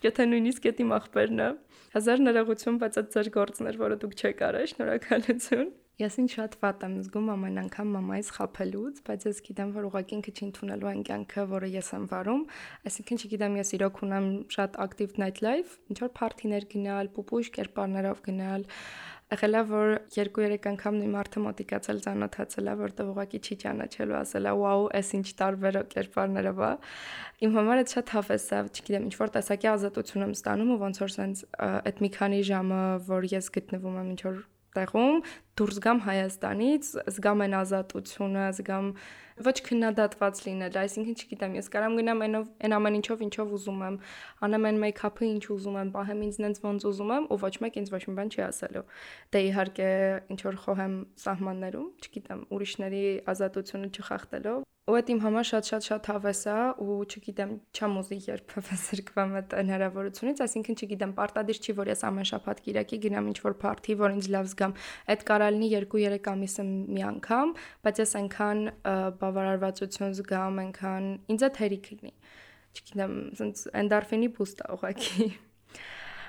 եթե 0.06 0.26
նույնիսկ 0.32 0.68
դա 0.68 0.84
իմ 0.86 0.92
ախպերն 1.00 1.44
է։ 1.46 1.50
Հազար 1.96 2.22
ներողություն, 2.26 2.78
բայց 2.82 2.98
այդ 3.00 3.14
ձեր 3.14 3.28
գործն 3.32 3.68
էր, 3.70 3.78
որը 3.80 3.98
դուք 4.02 4.14
չեք 4.20 4.42
արել, 4.44 4.66
շնորհակալություն։ 4.74 5.70
Ես 5.96 6.18
ինձ 6.20 6.34
շատ 6.36 6.56
վատ 6.60 6.82
եմ 6.84 6.96
զգում 7.06 7.30
ամեն 7.32 7.60
անգամ 7.62 7.94
մամայից 7.96 8.32
խափելուց, 8.36 8.98
բայց 9.08 9.26
ես 9.30 9.38
գիտեմ, 9.46 9.70
որ 9.78 9.86
ուղղակի 9.88 10.16
ինքը 10.18 10.34
չի 10.36 10.44
ընդունելու 10.50 10.90
այն 10.92 11.06
կյանքը, 11.08 11.46
որը 11.56 11.70
ես 11.72 11.92
եմ 11.96 12.08
վարում։ 12.12 12.44
Այսինքն 12.92 13.22
չգիտեմ, 13.24 13.56
ես 13.62 13.72
իրոք 13.80 14.02
ունեմ 14.10 14.28
շատ 14.58 14.76
ակտիվ 14.86 15.16
night 15.24 15.40
life, 15.46 15.80
ինչ 15.88 15.98
որ 16.04 16.12
party-ներ 16.20 16.68
գնալ, 16.76 17.12
պուպուշ 17.16 17.52
կերպարներով 17.56 18.20
գնալ, 18.28 18.68
եղել 19.34 19.58
է 19.58 19.62
որ 19.70 19.92
2-3 20.14 20.68
անգամ 20.72 20.98
նույն 21.02 21.14
մարդը 21.16 21.42
մոտիկացել 21.46 22.02
ճանաչացել 22.06 22.70
է, 22.70 22.76
որտեղ 22.82 23.12
ուղղակի 23.12 23.40
չի 23.42 23.56
ճանաչելու, 23.66 24.18
ասել 24.22 24.46
է՝ 24.46 24.54
«Վաու, 24.62 24.86
էս 25.00 25.10
ինչ 25.18 25.28
տարբեր 25.42 25.80
կերպարներով 25.96 26.62
է»։ 26.66 26.72
Իմ 27.46 27.56
համար 27.58 27.82
այդ 27.82 27.96
շատ 27.96 28.14
հավես 28.16 28.46
է, 28.46 28.60
չգիտեմ, 28.70 29.08
ինչ 29.10 29.16
որ 29.26 29.34
տեսակի 29.36 29.72
ազատություն 29.76 30.26
եմ 30.30 30.36
ստանում 30.40 30.74
ու 30.76 30.82
ոնց 30.86 31.02
որ 31.06 31.16
sense 31.16 31.48
այդ 31.66 32.04
մի 32.06 32.10
քանի 32.16 32.44
ժամը, 32.54 32.82
որ 33.10 33.32
ես 33.34 33.50
գտնվում 33.58 33.98
եմ 34.06 34.12
ինչ 34.16 34.22
որ 34.30 34.38
տեղում, 34.76 35.20
դուրս 35.56 35.78
գամ 35.86 36.00
Հայաստանից, 36.06 36.88
զգամ 37.16 37.44
այն 37.46 37.56
ազատությունը, 37.62 38.44
զգամ 38.60 38.90
ոչ 39.46 39.56
քննադատված 39.68 40.42
լինել, 40.46 40.78
այսինքն 40.80 41.16
չգիտեմ, 41.20 41.56
ես 41.60 41.68
կարամ 41.74 41.96
գնամ 42.00 42.22
այնով 42.26 42.46
այն 42.64 42.76
ամեն 42.76 42.98
ինչով, 43.00 43.24
ինչով 43.26 43.56
ուզում 43.56 43.82
եմ, 43.88 43.98
անեմ 44.48 44.68
այն 44.70 44.80
մեյքափը, 44.84 45.26
ինչ 45.36 45.44
ուզում 45.56 45.80
եմ, 45.82 45.90
պահեմ 45.96 46.22
ինձ 46.28 46.40
նենց 46.46 46.62
ոնց 46.66 46.88
ուզում 46.92 47.12
եմ, 47.16 47.28
ու 47.36 47.40
ոչ 47.44 47.54
մեկ 47.66 47.80
ինձ 47.84 47.92
ոչ 47.96 48.04
մի 48.06 48.16
բան 48.20 48.32
չի 48.36 48.46
ասելու։ 48.46 48.86
Դե 49.36 49.42
իհարկե, 49.50 49.90
ինչ 50.36 50.40
որ 50.46 50.60
խոհեմ 50.64 50.96
սահմաններում, 51.26 51.90
չգիտեմ, 52.06 52.46
ուրիշների 52.56 53.04
ազատությունը 53.36 53.92
չխախտելով, 53.96 54.64
ու 54.86 54.96
այդ 55.00 55.08
իմ 55.10 55.20
համար 55.24 55.46
շատ-շատ-շատ 55.50 56.08
հավես 56.12 56.40
է 56.46 56.56
ու 56.86 56.96
չգիտեմ, 57.10 57.54
չեմ 57.74 57.94
ուզի 58.02 58.18
երբևէ 58.28 58.76
զրկվեմ 58.82 59.32
այդ 59.40 59.56
հնարավորությունից, 59.58 60.42
այսինքն 60.46 60.78
չգիտեմ, 60.78 61.16
պարտադիր 61.18 61.60
չի, 61.66 61.74
որ 61.80 61.90
ես 61.90 62.04
ամեն 62.10 62.28
շաբաթ 62.30 62.62
Կիրակի 62.68 63.00
գնամ 63.06 63.30
ինչ-որ 63.32 63.56
party, 63.66 63.96
որ 63.98 64.14
ինձ 64.14 64.30
լավ 64.36 64.52
զգամ։ 64.54 64.76
Այդ 65.10 65.26
կարա 65.26 65.48
լինի 65.56 65.72
2-3 65.74 66.30
ամիսը 66.36 66.68
մի 66.70 67.06
անգամ, 67.10 67.56
բայց 67.82 68.04
ես 68.06 68.16
այնքան 68.22 68.62
բավարարվածություն 69.26 70.16
զգամ, 70.22 70.62
այնքան 70.66 71.10
ինձ 71.34 71.48
այդ 71.50 71.60
հերիք 71.66 71.92
լինի։ 71.96 72.16
Չգիտեմ, 72.76 73.20
ասենց 73.34 73.68
էնդորֆինի 73.82 74.32
բուստ 74.38 74.66
է 74.66 74.72
ուղղակի։ 74.78 75.30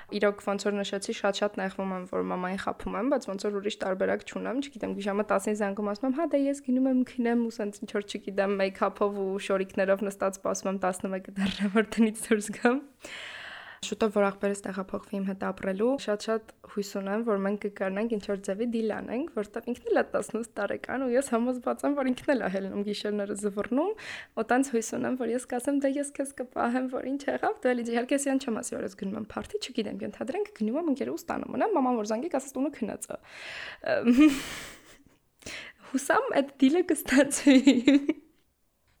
Իրոք 0.07 0.39
ոնց 0.39 0.63
որ 0.63 0.75
նշեցի, 0.77 1.13
շատ-շատ 1.17 1.57
նեղվում 1.59 1.89
եմ, 1.91 2.03
որ 2.13 2.21
մամային 2.31 2.59
խափում 2.63 2.93
եմ, 2.95 3.07
բայց 3.11 3.25
ոնց 3.27 3.45
որ 3.47 3.57
ուրիշ 3.59 3.75
տարբերակ 3.81 4.21
չունեմ, 4.23 4.61
չգիտեմ, 4.63 4.93
ժամը 5.03 5.25
10-ին 5.31 5.57
զանգում 5.59 5.89
ասում 5.91 6.07
եմ, 6.07 6.15
հա 6.15 6.27
դե 6.31 6.39
ես 6.47 6.61
գնում 6.67 6.87
եմ 6.93 7.01
քնեմ 7.11 7.41
ու 7.43 7.51
սենց 7.57 7.81
ինչ 7.83 7.89
որ 7.97 8.07
չգիտեմ, 8.07 8.55
մեյքափով 8.63 9.19
ու 9.27 9.41
շորիկներով 9.47 10.05
նստած 10.07 10.39
սպասում 10.39 10.71
եմ 10.71 10.79
11-ը 10.87 11.35
դեռ 11.41 11.59
որ 11.75 11.91
տնից 11.97 12.23
դուրս 12.23 12.49
գամ։ 12.55 12.79
շուտով 13.85 14.15
որ 14.17 14.25
աղբերս 14.27 14.61
տեղափոխվի 14.65 15.17
իմ 15.17 15.25
հետ 15.27 15.43
ապրելու, 15.47 15.89
շատ-շատ 16.03 16.53
հույս 16.73 16.89
ունեմ, 16.97 17.23
որ 17.27 17.41
մենք 17.45 17.59
կկարնանք 17.67 18.15
ինչ 18.17 18.23
որ 18.27 18.39
ձևի 18.47 18.67
դիլ 18.73 18.93
անենք, 18.97 19.27
որտեղ 19.37 19.67
ինքն 19.71 19.91
էլ 19.91 19.99
է 20.01 20.03
18 20.17 20.49
տարեկան 20.57 21.05
ու 21.05 21.11
ես 21.13 21.29
համոզված 21.33 21.85
եմ, 21.87 21.97
որ 21.97 22.09
ինքն 22.11 22.31
էլ 22.33 22.41
է 22.41 22.49
հելնում 22.57 22.85
գիշերները 22.87 23.37
զվռնում, 23.43 23.91
ու 24.37 24.45
տենց 24.51 24.71
հույս 24.73 24.89
ունեմ, 24.97 25.17
որ 25.21 25.33
ես 25.37 25.47
կասեմ, 25.53 25.79
դե 25.85 25.91
ես 25.97 26.09
քեզ 26.17 26.33
կպահեմ, 26.41 26.87
որ 26.97 27.09
ինչ 27.13 27.21
եղավ, 27.27 27.55
դու 27.61 27.71
էլի 27.73 27.87
իհարկե 27.97 28.17
ես 28.17 28.27
չեմ 28.37 28.61
ասի, 28.61 28.77
որ 28.77 28.87
ես 28.87 28.97
գնում 28.97 29.17
եմ 29.17 29.27
party, 29.31 29.61
չգիտեմ, 29.61 30.01
ենթադրենք 30.07 30.53
գնում 30.57 30.79
եմ 30.81 30.91
ընկերուս 30.93 31.27
տանը 31.27 31.51
մնամ, 31.53 31.75
մաման 31.77 31.97
որ 32.01 32.09
զանգի, 32.11 32.31
ասես 32.37 32.55
տունը 32.57 32.71
քնած 32.77 33.07
է։ 33.07 33.19
Հուսամ 35.87 36.31
այդ 36.37 36.49
դիլը 36.61 36.81
կստացվի 36.91 38.26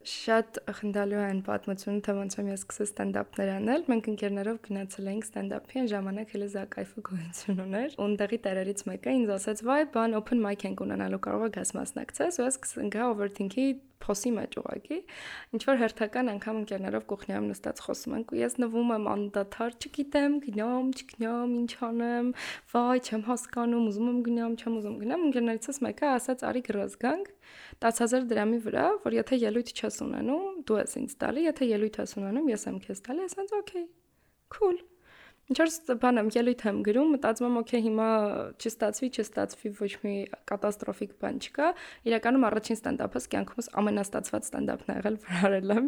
շատ 0.07 0.59
խնդալու 0.77 1.23
են 1.27 1.39
պատմությունը, 1.47 2.01
թե 2.07 2.13
ոնց 2.17 2.37
եմ 2.37 2.49
ես 2.51 2.61
սկսել 2.63 2.87
ստենդափներ 2.87 3.51
անել։ 3.57 3.83
Մենք 3.91 4.09
ընկերներով 4.11 4.59
գնացել 4.67 5.09
էինք 5.11 5.27
ստենդափի, 5.27 5.79
այն 5.81 5.89
ժամանակ 5.93 6.33
հենց 6.37 6.53
Զակայֆը 6.55 7.03
գոյություն 7.07 7.61
ուներ։ 7.67 7.97
Ունդեղի 8.07 8.39
տերերից 8.47 8.85
մեկը 8.87 9.15
ինձ 9.17 9.33
ասաց՝ 9.37 9.63
«Վայ, 9.67 9.81
բան 9.97 10.17
open 10.21 10.43
mic 10.47 10.65
ենք 10.67 10.85
ունենալու, 10.87 11.21
կարող 11.27 11.59
ես 11.59 11.73
մասնակցես»։ 11.81 12.39
Ու 12.39 12.47
ես 12.47 12.59
գա 12.95 13.09
overthink-ի 13.11 13.67
փոսի 14.03 14.31
մեջ 14.37 14.57
ուղակի 14.61 14.97
ինչ 15.57 15.61
որ 15.67 15.79
հերթական 15.81 16.31
անգամ 16.33 16.59
ընկերներով 16.61 17.05
կողքնիամ 17.11 17.47
նստած 17.51 17.81
խոսում 17.87 18.15
ենք 18.17 18.33
ու 18.33 18.39
ես 18.41 18.57
նվում 18.63 18.91
եմ 18.97 19.07
անդադար 19.13 19.77
չգիտեմ 19.77 20.37
գնամ 20.47 20.91
չգնամ 20.97 21.55
ինչ 21.61 21.71
անեմ 21.87 22.31
վայ 22.73 22.97
չեմ 23.07 23.23
հասկանում 23.29 23.87
ուզում 23.91 24.11
եմ 24.11 24.19
գնամ 24.27 24.57
չեմ 24.57 24.77
ուզում 24.81 24.97
գնամ 25.03 25.25
ընկերներիցս 25.27 25.81
մեկը 25.87 26.11
ասաց 26.17 26.45
արի 26.51 26.63
գրոզ 26.67 26.99
գանք 27.05 27.31
10000 27.87 28.29
դրամի 28.33 28.59
վրա 28.67 28.85
որ 29.07 29.17
եթե 29.21 29.41
ելույթ 29.47 29.73
չես 29.77 30.01
ունենում 30.07 30.61
դու 30.67 30.81
ես 30.83 30.99
ինձ 31.03 31.17
տալի 31.23 31.47
եթե 31.47 31.71
ելույթ 31.73 32.03
ես 32.03 32.19
ունենում 32.21 32.53
ես 32.53 32.69
եմ 32.71 32.83
քեզ 32.87 33.03
տալի 33.07 33.27
ասած 33.27 33.57
օքեյ 33.61 33.89
cool 34.57 34.77
Ինչ 35.47 35.57
որ 35.61 35.95
բան 36.03 36.19
եմ 36.19 36.29
ելույթ 36.35 36.63
եմ 36.67 36.79
գրում, 36.83 37.11
մտածում 37.15 37.45
եմ, 37.47 37.57
օքեյ, 37.61 37.81
հիմա 37.85 38.07
չստացվի, 38.59 39.07
չստացվի, 39.15 39.69
ոչ 39.77 39.91
մի 40.01 40.15
կատաստրոֆիկ 40.51 41.13
բան 41.23 41.37
չկա։ 41.47 41.69
Իրականում 42.09 42.45
առաջին 42.49 42.77
ստենդափս 42.77 43.27
կյանքումս 43.31 43.71
ամենաստացված 43.79 44.49
ստենդափն 44.49 44.91
ա 44.91 44.97
եղել, 44.97 45.19
որ 45.23 45.45
արել 45.47 45.73
եմ։ 45.77 45.87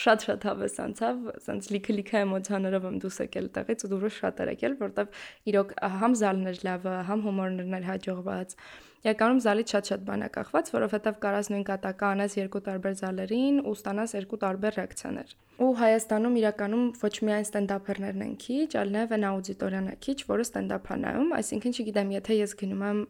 Շատ-շատ 0.00 0.46
հավես 0.46 0.78
անցավ, 0.86 1.26
ասենց 1.34 1.68
լիքը-լիքը 1.74 2.20
էմոցիաներով 2.20 2.86
եմ 2.86 3.00
դուրս 3.02 3.18
եկել 3.26 3.50
տեղից 3.58 3.82
ու 3.82 3.90
դուրս 3.90 4.20
շատ 4.20 4.44
էր 4.46 4.52
եկել, 4.54 4.78
որտեվ 4.86 5.20
իրոք 5.50 5.74
համ 5.98 6.14
զալներ 6.22 6.62
լավը, 6.70 6.94
համ 7.10 7.26
հումորներն 7.26 7.76
էր 7.80 7.90
հաջողված։ 7.90 8.56
Իրականում 9.00 9.38
զալից 9.42 9.70
շատ-շատ 9.74 10.02
բան 10.06 10.22
է 10.22 10.30
կախված, 10.38 10.70
որովհետև 10.76 11.20
կարաս 11.24 11.48
նույն 11.50 11.62
կատակը 11.70 12.06
անես 12.14 12.34
երկու 12.36 12.62
տարբեր 12.68 12.98
զալերին 13.00 13.62
ու 13.64 13.76
ստանաս 13.80 14.14
երկու 14.20 14.40
տարբեր 14.44 14.76
ռեակցիաներ։ 14.76 15.32
Ու 15.60 15.74
Հայաստանում 15.76 16.36
իրականում 16.40 16.84
ոչ 17.02 17.10
միայն 17.28 17.42
ստենդափերներն 17.44 18.22
են 18.24 18.36
քիչ, 18.40 18.68
այլ 18.80 18.92
նաև 18.94 19.10
են 19.16 19.24
աուդիտորիան 19.28 19.90
է 19.90 19.96
քիչ, 20.06 20.14
որը 20.30 20.46
ստենդափ 20.46 20.86
է 20.88 20.96
նայում, 21.02 21.34
այսինքն 21.36 21.74
չգիտեմ, 21.76 22.12
եթե 22.16 22.36
ես 22.38 22.54
գնում 22.62 22.84
եմ 22.88 23.02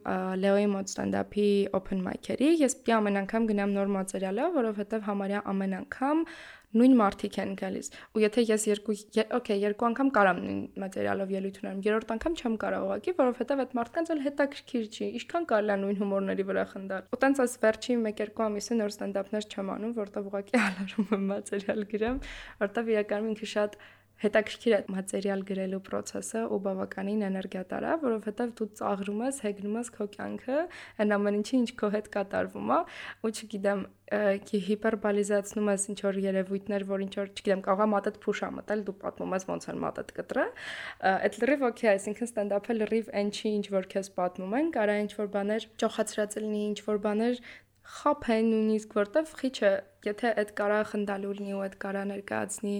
Լեոյի 0.42 0.71
մոտ 0.73 0.90
ստենդափի 0.90 1.47
open 1.78 2.02
mic-երի, 2.09 2.49
ես 2.59 2.75
պիտի 2.80 2.97
ամեն 2.97 3.21
անգամ 3.21 3.47
գնամ 3.54 3.76
նոր 3.78 3.92
մատերիալով, 3.95 4.59
որովհետև 4.59 5.07
համարյա 5.11 5.45
ամեն 5.54 5.76
անգամ 5.78 6.25
նույն 6.71 6.93
մարդիկ 7.00 7.37
են 7.43 7.53
գալիս։ 7.59 7.89
Ու 8.15 8.23
եթե 8.23 8.43
ես 8.47 8.65
երկու 8.71 8.95
օքեյ, 9.39 9.62
երկու 9.67 9.87
անգամ 9.91 10.11
կարամ 10.15 10.41
նույն 10.45 10.61
մատերիալով 10.83 11.33
ելույթ 11.35 11.57
ունենամ, 11.61 11.81
երրորդ 11.87 12.12
անգամ 12.15 12.37
չեմ 12.41 12.55
կարող 12.62 12.85
ուղակի, 12.87 13.15
որովհետև 13.21 13.62
այդ 13.65 13.75
մարդկանց 13.81 14.12
էլ 14.15 14.23
հետաքրքիր 14.27 14.85
չի։ 14.91 15.09
Ինչքան 15.21 15.49
կարելի 15.50 15.75
է 15.75 15.79
նույն 15.83 16.00
հումորների 16.00 16.47
վրա 16.50 16.65
խնդալ։ 16.71 17.09
Ու 17.11 17.21
տենց 17.27 17.43
այս 17.43 17.57
վերջին 17.65 18.05
1-2 18.11 18.45
ամիսը 18.47 18.79
նոր 18.81 18.95
ստենդափներ 18.95 19.49
չեմ 19.50 19.73
անում, 19.75 19.95
որտեղ 19.99 20.31
ուղակի 20.31 20.61
հալարում 20.61 21.11
եմ 21.19 21.27
մատերիալ 21.31 21.83
գրեմ, 21.91 22.21
որտեղ 22.61 22.95
իրականում 22.95 23.35
ինքը 23.35 23.50
շատ 23.50 23.81
հետաքրքիր 24.25 24.75
է 24.77 24.81
մատերիալ 24.95 25.45
գրելու 25.50 25.81
process-ը 25.87 26.43
ու 26.50 26.61
բավականին 26.67 27.25
էներգիա 27.31 27.62
տարա, 27.71 27.95
որովհետև 28.05 28.53
դու 28.61 28.69
ծաղրում 28.81 29.23
ես, 29.27 29.41
հեգնում 29.47 29.79
ես 29.81 29.93
քո 29.97 30.07
կյանքը, 30.17 30.59
այն 31.00 31.17
ամեն 31.17 31.41
ինչի 31.41 31.57
ինչ 31.61 31.71
քո 31.81 31.91
հետ 31.97 32.11
կատարվում 32.17 32.75
է, 32.77 32.81
ու 33.25 33.33
չգիտեմ, 33.41 33.83
հիպերբոլիզացնում 34.11 35.69
ես 35.71 35.85
ինչ 35.93 35.99
որ 36.03 36.17
երևույթներ, 36.25 36.85
որ 36.91 37.05
ինչ 37.05 37.12
որ, 37.21 37.29
չգիտեմ, 37.31 37.61
կարող 37.67 37.83
է 37.85 37.89
մատդ 37.95 38.17
փուշա 38.25 38.49
մտել, 38.57 38.83
դու 38.89 38.95
պատմում 39.05 39.35
ես 39.37 39.47
ոնց 39.50 39.69
են 39.71 39.81
մատդ 39.87 40.12
կտրը։ 40.19 40.47
Այդ 41.15 41.39
լրիվ 41.45 41.65
օքեյ, 41.71 41.91
այսինքն 41.95 42.31
ստենդափը 42.31 42.77
լրիվ 42.81 43.12
այն 43.21 43.31
չի, 43.31 43.53
ինչ 43.61 43.67
որ 43.71 43.89
քեզ 43.95 44.11
պատմում 44.19 44.57
են, 44.61 44.73
կարա 44.75 44.97
ինչ 45.07 45.12
որ 45.21 45.31
բաներ 45.39 45.69
ճոխացրած 45.85 46.39
լինի, 46.43 46.62
ինչ 46.75 46.79
որ 46.91 47.03
բաներ 47.07 47.45
խափեն 48.01 48.51
նույնիսկ 48.53 48.95
որտեվ 49.01 49.35
խիչը 49.41 49.73
եթե 50.07 50.33
այդ 50.41 50.55
կարա 50.61 50.79
խնդալու 50.93 51.35
լինի 51.41 51.57
ու 51.57 51.65
այդ 51.67 51.77
կարա 51.85 52.05
ներկայացնի 52.11 52.77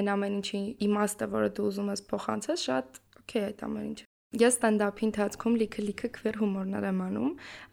այն 0.00 0.12
ամեն 0.14 0.36
ինչի 0.40 0.60
իմաստը, 0.86 1.28
որը 1.34 1.50
դու 1.56 1.66
ուզում 1.70 1.90
ես 1.94 2.04
փոխանցես, 2.12 2.64
շատ 2.70 3.02
օքեյ 3.22 3.44
այդ 3.50 3.64
ամեն 3.70 3.90
ինչը։ 3.90 4.06
Ես 4.30 4.56
ստենդափի 4.60 5.02
ընթացքում 5.08 5.54
լիքը-լիքը 5.58 6.08
քվեր 6.14 6.36
հումորներ 6.38 6.84
եմ 6.86 7.00
անում, 7.02 7.30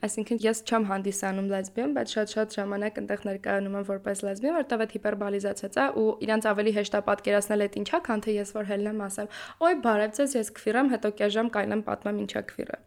այսինքն 0.07 0.39
ես 0.41 0.61
չեմ 0.65 0.87
հանդիսանում 0.89 1.49
լեսբիան, 1.51 1.91
բայց 1.97 2.15
շատ-շատ 2.17 2.55
ժամանակ 2.57 2.97
այնտեղ 2.97 3.21
ներկայանում 3.27 3.75
եմ 3.77 3.85
որպես 3.91 4.23
լեսբիան, 4.25 4.57
որտեղ 4.57 4.83
այդ 4.87 4.95
հիպերբոլիզացիաց 4.97 5.77
է 5.77 5.85
ու 6.01 6.07
իրանց 6.25 6.47
ավելի 6.49 6.73
հեշտ 6.77 6.97
է 6.97 7.01
պատկերացնել 7.13 7.65
այդ 7.67 7.77
ինչա, 7.77 7.99
քան 8.09 8.25
թե 8.25 8.35
ես 8.41 8.53
որ 8.57 8.69
հելնեմ 8.73 9.03
ասեմ, 9.05 9.29
«Ոյ, 9.61 9.77
բարև 9.85 10.17
ձեզ, 10.17 10.33
ես 10.41 10.49
քվիր 10.57 10.81
եմ, 10.81 10.89
հետո 10.97 11.13
կես 11.21 11.37
ժամ 11.37 11.51
կայնեմ 11.53 11.83
պատմեմ 11.85 12.21
ինչա 12.25 12.41
քվիրը»։ 12.49 12.79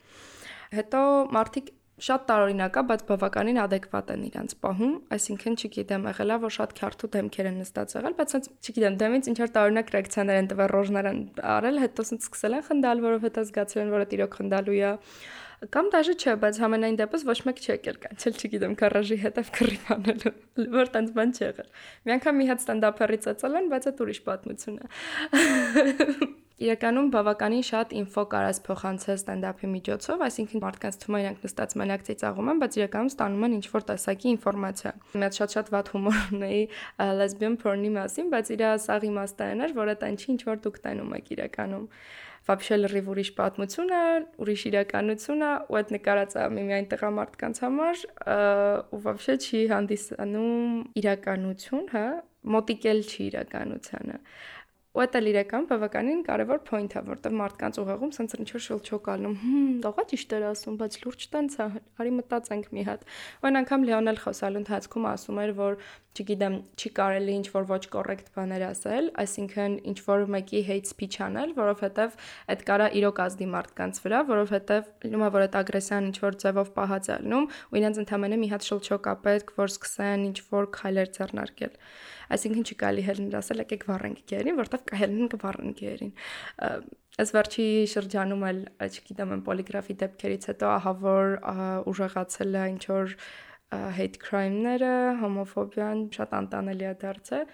Հետո 0.70 1.00
մարդիկ 1.35 1.70
շատ 2.00 2.23
տարօրինակ 2.30 2.76
է, 2.80 2.83
բայց 2.90 3.02
բավականին 3.11 3.59
adekvat 3.64 4.12
են 4.14 4.23
իրանց 4.30 4.54
պահում, 4.64 4.95
այսինքն 5.16 5.59
չգիտեմ, 5.61 6.07
եղելա 6.11 6.38
որ 6.45 6.54
շատ 6.57 6.73
քյարթու 6.80 7.11
դեմքեր 7.16 7.50
են 7.50 7.61
նստած 7.61 7.95
եղել, 8.00 8.16
բայց 8.21 8.35
ասած 8.40 8.49
չգիտեմ, 8.71 8.97
դեմից 9.00 9.30
ինչ 9.30 9.38
որ 9.40 9.52
տարօրինակ 9.57 9.92
ռեակցիաներ 9.97 10.40
են 10.40 10.50
տվել, 10.50 10.71
ռոժներ 10.75 11.11
են 11.11 11.21
արել, 11.57 11.83
հետո 11.85 12.07
ասած 12.09 12.26
սկսել 12.30 12.57
են 12.57 12.66
խնդալ, 12.71 13.04
որովհետեւ 13.04 13.47
զգացել 13.50 13.85
են, 13.85 13.95
որ 13.95 14.04
դա 14.11 14.19
իրոք 14.21 14.40
խնդալու 14.40 14.80
է 14.80 14.92
կամ 15.69 15.88
դաժե 15.92 16.14
չէ, 16.16 16.35
բայց 16.40 16.59
համենայն 16.62 16.97
դեպս 16.97 17.25
ոչ 17.28 17.37
մեկ 17.45 17.59
չի 17.61 17.69
եկել 17.75 17.99
կանչել, 18.00 18.37
չգիտեմ, 18.40 18.76
գարաժի 18.80 19.19
հետև 19.21 19.50
քրիվանելու, 19.59 20.33
որ 20.80 20.92
տենց 20.97 21.12
բան 21.21 21.35
չի 21.37 21.45
եղել։ 21.45 21.69
Մի 22.09 22.14
անգամ 22.16 22.40
մի 22.40 22.49
հատ 22.49 22.64
ստենդափերից 22.64 23.28
ածել 23.35 23.59
են, 23.61 23.69
բայց 23.75 23.90
այդ 23.90 24.00
ուրիշ 24.07 24.23
պատմություն 24.30 24.80
է 24.80 24.88
իրականում 26.59 27.07
բավականին 27.12 27.63
շատ 27.67 27.93
ինֆո 28.00 28.24
կարաս 28.31 28.59
փոխանցել 28.63 29.17
ստենդափի 29.19 29.69
միջոցով, 29.75 30.21
այսինքն 30.27 30.62
մարդկանց 30.63 30.97
թվում 31.01 31.15
է 31.15 31.19
իրանք 31.25 31.41
նստած 31.45 31.74
մենակ 31.81 32.05
ծիծաղում 32.07 32.51
են, 32.51 32.62
բայց 32.63 32.77
իրականում 32.79 33.09
ստանում 33.12 33.45
են 33.45 33.55
ինչ-որ 33.59 33.85
տեսակի 33.91 34.29
ինֆորմացիա։ 34.35 34.93
Մեծ 35.25 35.39
շատ-շատ 35.41 35.71
վատ 35.75 35.91
հումոր 35.95 36.21
ունեի 36.35 36.62
լեսբիան 37.19 37.57
porn-ի 37.59 37.91
մասին, 38.00 38.29
բայց 38.35 38.53
իր 38.55 38.63
սաղ 38.85 39.09
իմաստային 39.12 39.65
էր, 39.67 39.75
որ 39.75 39.91
այդ 39.95 40.07
ինչի 40.15 40.29
ինչ-որ 40.35 40.63
դուք 40.63 40.79
տենում 40.85 41.12
եք 41.19 41.27
իրականում 41.35 41.85
вообще 42.45 42.77
լրիվ 42.77 43.07
ուրիշ 43.09 43.29
պատմություն 43.35 43.91
է, 43.97 44.01
ուրիշ 44.43 44.63
իրականություն 44.69 45.45
է, 45.45 45.51
ու 45.65 45.77
այդ 45.79 45.93
նկարածը 45.95 46.43
միմիայն 46.55 46.88
տղամարդկանց 46.91 47.62
համար 47.65 48.03
ու 48.93 49.00
вообще 49.05 49.38
չի 49.41 49.62
հանդիսանում 49.71 50.75
իրականություն, 51.01 51.88
հա, 51.95 52.05
մոտիկել 52.55 53.01
չի 53.09 53.21
իրականությանը։ 53.25 54.19
Ու 54.90 55.04
դա 55.06 55.20
իրական 55.30 55.66
բավականին 55.70 56.23
կարևոր 56.26 56.61
point 56.66 56.94
է, 56.99 57.00
որտեղ 57.06 57.35
մարդկանց 57.38 57.76
ուղեղում 57.78 58.11
սենց 58.16 58.32
ինչ 58.42 58.49
որ 58.56 58.62
շլչոկ 58.64 59.11
ալնում։ 59.12 59.37
Հմ, 59.42 59.68
դողա 59.85 60.04
ճիշտ 60.11 60.35
էր 60.35 60.47
ասում, 60.50 60.78
բայց 60.80 60.97
լուրջ 61.04 61.26
տենց 61.30 61.54
է, 61.62 61.66
արի 62.02 62.12
մտածենք 62.16 62.66
մի 62.75 62.85
հատ։ 62.90 63.04
այն 63.47 63.61
անգամ 63.61 63.87
Լեոնել 63.87 64.18
խոսալու 64.26 64.61
ընթացքում 64.64 65.06
ասում 65.14 65.40
էր, 65.47 65.52
որ 65.61 65.78
չգիտեմ, 66.10 66.54
չի 66.74 66.90
կարելի 66.98 67.34
ինչ 67.38 67.46
որ 67.54 67.66
ոչ 67.70 67.80
կոռեկտ 67.94 68.30
բաներ 68.34 68.64
ասել, 68.66 69.10
այսինքն 69.22 69.76
ինչ 69.92 69.98
որ 70.08 70.24
մեկի 70.34 70.62
hate 70.66 70.90
speech 70.90 71.18
անել, 71.26 71.52
որովհետև 71.58 72.16
այդ 72.54 72.64
կարա 72.70 72.88
իրոք 73.00 73.20
ազդի 73.24 73.48
մարդկանց 73.54 74.00
վրա, 74.04 74.22
որովհետև 74.30 74.90
լինում 75.06 75.26
է 75.26 75.30
որ 75.36 75.44
այդ 75.46 75.58
ագրեսիան 75.60 76.08
ինչ 76.10 76.16
որ 76.26 76.38
ձևով 76.44 76.72
պահած 76.80 77.10
է 77.10 77.18
լինում, 77.30 77.46
ու 77.70 77.80
իրենց 77.80 78.00
ընդամենը 78.04 78.40
մի 78.42 78.48
հատ 78.54 78.70
շլչոկ 78.70 79.10
է 79.10 79.14
պետք, 79.30 79.54
որ 79.60 79.70
սկսեն 79.70 80.26
ինչ 80.30 80.38
որ 80.50 80.70
քայլեր 80.80 81.14
ձեռնարկել 81.20 81.78
այսինքն 82.30 82.66
չի 82.66 82.76
կարելի 82.80 83.04
հելնել 83.08 83.36
ասել 83.40 83.62
եկեք 83.64 83.84
վառենք 83.90 84.20
գերին, 84.30 84.58
որտեվ 84.60 84.82
կհելնեն 84.90 85.30
կվառեն 85.34 85.72
գերին։ 85.80 86.12
Այս 87.20 87.32
վերջի 87.36 87.66
շրջանում 87.90 88.44
էլ, 88.50 88.60
չգիտեմ, 88.86 89.32
պոլիգրաֆի 89.48 89.96
դեպքերից 90.02 90.46
հետո 90.50 90.70
ահա 90.76 90.92
որ 91.02 91.34
ուժեղացել 91.90 92.60
է 92.60 92.64
ինչ 92.70 92.84
որ 92.90 93.16
hate 93.70 94.18
crime-ները, 94.22 94.94
հոմոֆոբիան 95.20 96.00
շատ 96.16 96.34
անտանելի 96.40 96.86
է 96.90 96.94
դարձել։ 97.04 97.44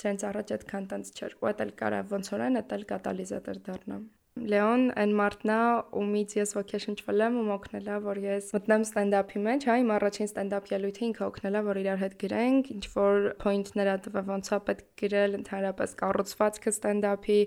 Սենց 0.00 0.24
առաջ 0.30 0.54
այդքան 0.56 0.88
տենց 0.92 1.12
չէր։ 1.18 1.36
Ու 1.40 1.52
դա 1.58 1.66
էլ 1.66 1.74
կարող 1.82 2.14
ոնց 2.16 2.32
որ 2.32 2.44
այն, 2.46 2.60
դա 2.70 2.78
էլ 2.80 2.86
կատալիզատոր 2.94 3.60
դառնա։ 3.68 3.98
Լեոն 4.40 4.86
այն 4.96 5.10
մարդն 5.18 5.50
է, 5.52 5.56
ումից 6.00 6.34
ես 6.38 6.54
ոգեշնչվել 6.56 7.22
եմ 7.26 7.34
ու 7.40 7.50
օգնել 7.54 7.88
է, 7.92 7.96
որ 8.06 8.20
ես 8.24 8.46
մտնեմ 8.56 8.84
ստենդափի 8.86 9.42
մեջ, 9.44 9.66
հա, 9.68 9.74
իմ 9.82 9.92
առաջին 9.96 10.30
ստենդափ 10.30 10.70
ելույթը 10.72 11.02
ինքը 11.08 11.24
օգնել 11.26 11.58
է, 11.60 11.62
որ 11.66 11.80
իրար 11.82 12.00
հետ 12.00 12.14
գրենք, 12.22 12.70
ինչ 12.74 12.84
որ 12.94 13.28
point-ներ 13.44 13.90
ա 13.90 13.96
տվել, 14.06 14.26
ոնց 14.30 14.50
է 14.50 14.60
պետք 14.70 14.88
գրել, 15.02 15.36
ընդհանրապես 15.40 15.94
կառուցվածքը 16.00 16.74
ստենդափի, 16.76 17.38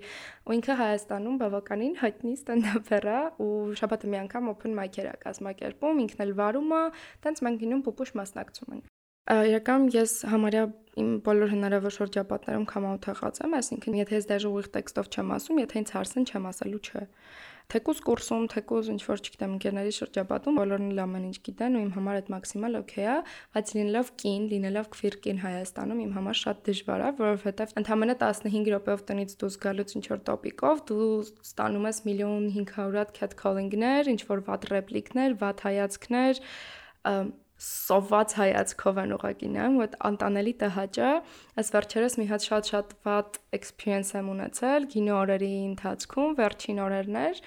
ու 0.44 0.58
ինքը 0.60 0.78
Հայաստանում 0.84 1.38
բավականին 1.42 1.96
հայտնի 2.04 2.34
ստենդափեր 2.44 3.10
է 3.10 3.20
ու 3.42 3.52
շաբաթը 3.82 4.14
մի 4.14 4.18
անգամ 4.24 4.54
open 4.54 4.78
mic-էր 4.78 5.10
է 5.10 5.16
կազմակերպում, 5.26 6.04
ինքն 6.06 6.26
էլ 6.28 6.36
վարում 6.44 6.74
է, 6.78 6.84
տենց 7.26 7.46
մենք 7.48 7.64
գնում 7.64 7.86
փոփուշ 7.90 8.18
մասնակցում 8.22 8.78
ենք։ 8.78 8.92
Իրական 9.24 9.86
ես 9.94 10.14
համարյա 10.28 10.64
իմ 11.00 11.14
բոլոր 11.26 11.50
հնարավոր 11.54 11.94
շրջապատներում 11.98 12.68
կամաութեղած 12.70 13.40
եմ, 13.44 13.56
այսինքն 13.60 13.98
եթե 14.04 14.20
ես 14.20 14.28
դաժե 14.30 14.52
ուղիղ 14.54 14.68
տեքստով 14.78 15.10
չեմ 15.14 15.34
ասում, 15.38 15.62
եթե 15.64 15.82
ինձ 15.82 15.94
հարցն 15.98 16.28
չեմ 16.30 16.48
ասելու 16.54 16.82
չէ։ 16.84 17.04
Թեկուզ 17.72 18.00
կուրսում, 18.06 18.46
թեկուզ 18.52 18.88
ինչ 18.92 19.02
որ 19.08 19.22
չգիտեմ, 19.24 19.54
ընկերների 19.56 19.94
շրջապատում 19.98 20.58
բոլորն 20.60 20.90
էլ 20.92 21.00
ամեն 21.04 21.28
ինչ 21.30 21.38
գիտեն 21.48 21.78
ու 21.80 21.84
իմ 21.84 21.92
համար 21.96 22.18
այդ 22.20 22.32
մաքսիմալ 22.34 22.78
օքեյ 22.80 23.08
է, 23.08 23.16
բայց 23.56 23.72
լինելով 23.78 24.10
կին, 24.24 24.44
լինելով 24.52 24.90
քվիր 24.94 25.18
կին 25.24 25.40
Հայաստանում 25.44 26.02
իմ 26.04 26.12
համար 26.18 26.40
շատ 26.44 26.62
դժվար 26.68 27.04
է, 27.04 27.10
որովհետև 27.24 27.74
ընդամենը 27.82 28.18
15 28.24 28.70
րոպեով 28.74 29.06
տնից 29.10 29.36
դուրս 29.42 29.58
գալուց 29.64 29.96
ինչ 29.98 30.06
որ 30.12 30.22
տոպիկով 30.28 30.84
դու 30.92 31.08
ստանում 31.48 31.88
ես 31.90 32.04
միլիոն 32.12 32.46
500 32.60 33.00
հատ 33.00 33.16
cat 33.18 33.38
calling-ներ, 33.40 34.12
ինչ 34.14 34.22
որ 34.28 34.44
վատ 34.52 34.70
ռեպլիկներ, 34.74 35.38
վատ 35.40 35.66
հայացքներ, 35.72 36.44
սոված 37.64 38.34
հայացքով 38.40 38.98
են 39.04 39.14
ուղակի 39.16 39.50
նայում, 39.54 39.78
այդ 39.84 39.94
անտանելի 40.10 40.54
տհաճը, 40.64 41.12
այս 41.64 41.70
վերջերս 41.76 42.18
մի 42.20 42.26
հատ 42.32 42.48
շատ-շատ 42.50 42.92
վատ 43.08 43.40
experience 43.58 44.12
եմ 44.20 44.34
ունեցել 44.34 44.88
գինո 44.94 45.16
օրերի 45.24 45.52
ընթացքում, 45.70 46.36
վերջին 46.44 46.84
օրերներ, 46.84 47.42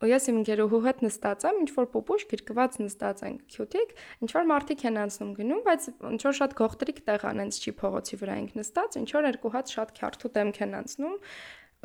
ու 0.00 0.08
ես 0.08 0.26
իմ 0.32 0.38
գերուհու 0.48 0.80
հետ 0.86 1.02
նստած 1.04 1.44
եմ, 1.44 1.56
ինչ 1.60 1.70
որ 1.76 1.88
պուպուշ 1.92 2.22
գրկված 2.30 2.76
նստած 2.80 3.18
ենք 3.28 3.40
քյութիկ, 3.52 3.90
ինչ 4.24 4.30
որ 4.32 4.46
մարդիկ 4.48 4.84
են 4.88 4.98
անցնում 5.04 5.32
գնում, 5.36 5.60
բայց 5.66 5.88
ինչ 6.08 6.20
որ 6.24 6.36
շատ 6.40 6.54
գողտրիկ 6.60 7.02
տեղ 7.10 7.26
անենց 7.30 7.60
չի 7.60 7.74
փողոցի 7.84 8.20
վրա 8.24 8.36
ենք 8.40 8.54
նստած, 8.60 8.96
ինչ 9.00 9.08
որ 9.12 9.28
երկու 9.28 9.52
հատ 9.60 9.74
շատ 9.76 9.92
քյարթու 10.00 10.32
դեմք 10.40 10.60
են 10.64 10.76
անցնում, 10.80 11.16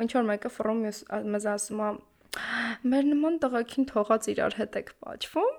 ինչ 0.06 0.10
որ 0.16 0.28
մեկը 0.32 0.52
ֆռում 0.56 0.80
մեզ 1.36 1.48
ասում 1.52 1.84
է 1.84 1.90
մեր 2.86 3.06
նման 3.10 3.36
տղակին 3.42 3.86
թողած 3.90 4.26
իրար 4.32 4.56
հետ 4.60 4.74
եք 4.80 4.90
պատճվում 5.04 5.54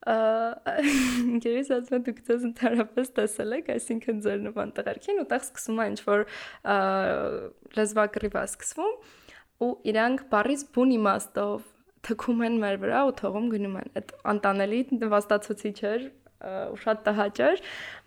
Ինքերս 0.00 1.70
ասում 1.76 1.96
եմ 1.98 2.04
դուք 2.06 2.20
դες 2.28 2.44
ընդհանրապես 2.48 3.10
տեսել 3.18 3.56
եք, 3.58 3.66
այսինքն 3.74 4.22
ձեր 4.24 4.38
նման 4.46 4.70
տղերքին 4.78 5.20
ու 5.20 5.26
տեղ 5.32 5.42
սկսում 5.44 5.80
է 5.80 5.88
ինչ 5.90 6.00
որ 6.06 6.24
լեզվակռիվա 7.76 8.44
սկսվում 8.48 8.94
ու 9.60 9.70
իրանք 9.92 10.24
բարից 10.32 10.64
բուն 10.72 10.94
իմաստով 10.96 11.68
թքում 12.08 12.40
են 12.48 12.56
մեր 12.62 12.80
վրա 12.80 13.00
ու 13.10 13.14
թողում 13.20 13.48
գնում 13.52 13.76
են։ 13.80 13.90
Այդ 14.00 14.12
անտանելի 14.32 14.80
նվաստացուցիչ 14.96 15.76
էր 15.90 16.06
ու 16.40 16.78
շատ 16.80 17.00
տհաճ 17.04 17.40
էր, 17.44 17.62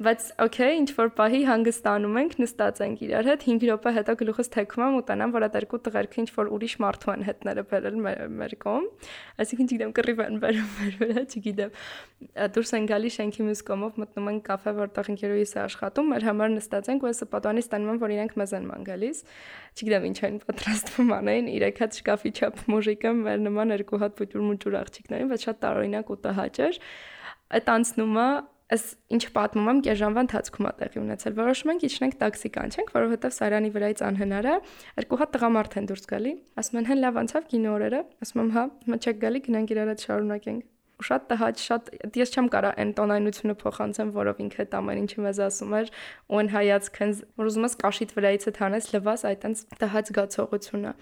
բայց 0.06 0.24
օքեյ, 0.42 0.74
ինչ 0.82 0.90
որ 0.98 1.10
պահի 1.18 1.42
հանգստանում 1.50 2.16
ենք, 2.24 2.34
նստած 2.42 2.80
ենք 2.84 3.04
իրար 3.06 3.30
հետ 3.30 3.44
5 3.46 3.66
րոպե 3.70 3.94
հետո 3.98 4.16
գլուխս 4.24 4.50
թեքում 4.54 4.84
եմ 4.84 4.98
ու 4.98 5.04
տանամ, 5.10 5.34
որ 5.38 5.46
այդ 5.48 5.58
երկու 5.62 5.80
տղերքը 5.86 6.18
ինչ 6.24 6.30
որ 6.34 6.50
ուրիշ 6.58 6.76
մարդու 6.84 7.14
են 7.14 7.26
հետները 7.30 7.64
բերել 7.74 8.00
մեր 8.34 8.56
կողմ, 8.64 8.88
այսինքն 9.44 9.70
չգիտեմ 9.70 9.94
կռիվ 9.94 10.24
են 10.24 10.40
բերում 10.44 10.72
մեր 10.80 10.98
վրա, 11.04 11.24
չգիտեմ։ 11.30 11.78
Դուրս 12.58 12.74
են 12.74 12.86
գալի 12.90 13.12
շենքի 13.14 13.46
մյուս 13.48 13.62
կողմով 13.70 13.98
մտնում 14.02 14.30
են 14.34 14.40
կաֆե, 14.48 14.74
որտեղ 14.82 15.10
ընկերուհիս 15.14 15.54
է 15.54 15.60
աշխատում, 15.64 16.12
մեր 16.14 16.28
համար 16.30 16.54
նստած 16.54 16.90
ենք 16.94 17.04
ու 17.04 17.12
ես 17.14 17.24
պատանից 17.34 17.68
ստանում 17.68 17.94
եմ, 17.94 18.00
որ 18.04 18.14
իրենք 18.18 18.36
մեզ 18.40 18.54
են 18.58 18.68
ման 18.70 18.88
գալիս։ 18.88 19.24
Չգիտեմ 19.74 20.08
ինչ 20.10 20.20
են 20.24 20.38
պատրաստվում 20.48 21.14
անեն, 21.18 21.50
իրեք 21.54 21.82
հատ 21.84 21.98
շկաֆի 22.00 22.32
չափ 22.34 22.64
մուժիկը 22.74 23.14
մեր 23.24 23.44
նման 23.44 23.74
երկու 23.74 24.02
հատ 24.04 24.16
փուճուր-մուճուր 24.22 24.78
աղջիկներին, 24.84 25.32
բայց 25.34 25.48
շատ 25.50 25.60
տարօրինակ 25.64 26.14
ու 26.14 26.20
տհաճ 26.24 26.62
էր 26.64 26.80
այդ 27.60 27.72
անցնումը 27.74 28.28
Այս 28.74 28.84
ինչ 29.14 29.24
պատմում 29.36 29.68
եմ, 29.70 29.80
կես 29.86 30.00
ընթացքում 30.22 30.66
է 30.66 30.72
տեղի 30.80 31.00
ունեցել։ 31.02 31.34
Որոշում 31.38 31.72
ենք 31.74 31.84
իջնենք 31.88 32.16
տաքսի 32.24 32.50
կանչենք, 32.56 32.94
որովհետև 32.96 33.36
Սարյանի 33.36 33.72
վրայից 33.76 34.02
անհնար 34.08 34.48
է։ 34.50 34.56
Երկու 35.04 35.20
հատ 35.22 35.34
տղամարդ 35.36 35.78
են 35.78 35.90
դուրս 35.92 36.10
գալի։ 36.10 36.34
Ասում 36.64 36.80
են, 36.82 36.88
հեն 36.90 37.02
լավ 37.04 37.20
անցավ 37.22 37.50
կինո 37.54 37.74
օրերը։ 37.78 38.02
Ասում 38.24 38.44
եմ, 38.44 38.54
հա, 38.56 38.64
հիմա 38.88 39.00
չեք 39.04 39.20
գալի, 39.28 39.44
գնանք 39.46 39.74
իրար 39.76 39.92
հետ 39.94 40.06
շարունակենք 40.08 40.70
ու 40.94 41.06
շատ 41.08 41.24
տհաճ, 41.30 41.62
շատ 41.68 41.90
ես 42.16 42.32
չեմ 42.34 42.48
կարա 42.54 42.70
այն 42.80 42.92
տոնայնությունը 42.98 43.56
փոխանցեմ, 43.60 44.12
որով 44.14 44.42
ինքը 44.44 44.60
այդ 44.64 44.76
ամեն 44.78 45.00
ինչը 45.04 45.24
մեզ 45.26 45.40
ասում 45.48 45.74
էր, 45.80 45.90
ու 46.30 46.40
այն 46.40 46.50
հայացքն, 46.54 47.14
որ 47.42 47.50
ուզում 47.50 47.66
ես 47.68 47.76
կաշիտ 47.84 48.14
վրայից 48.14 48.46
հանես 48.62 48.90
լվաս 48.94 49.26
այդ 49.34 49.48
տհաճ 49.84 50.12
զգացողությունը։ 50.14 50.94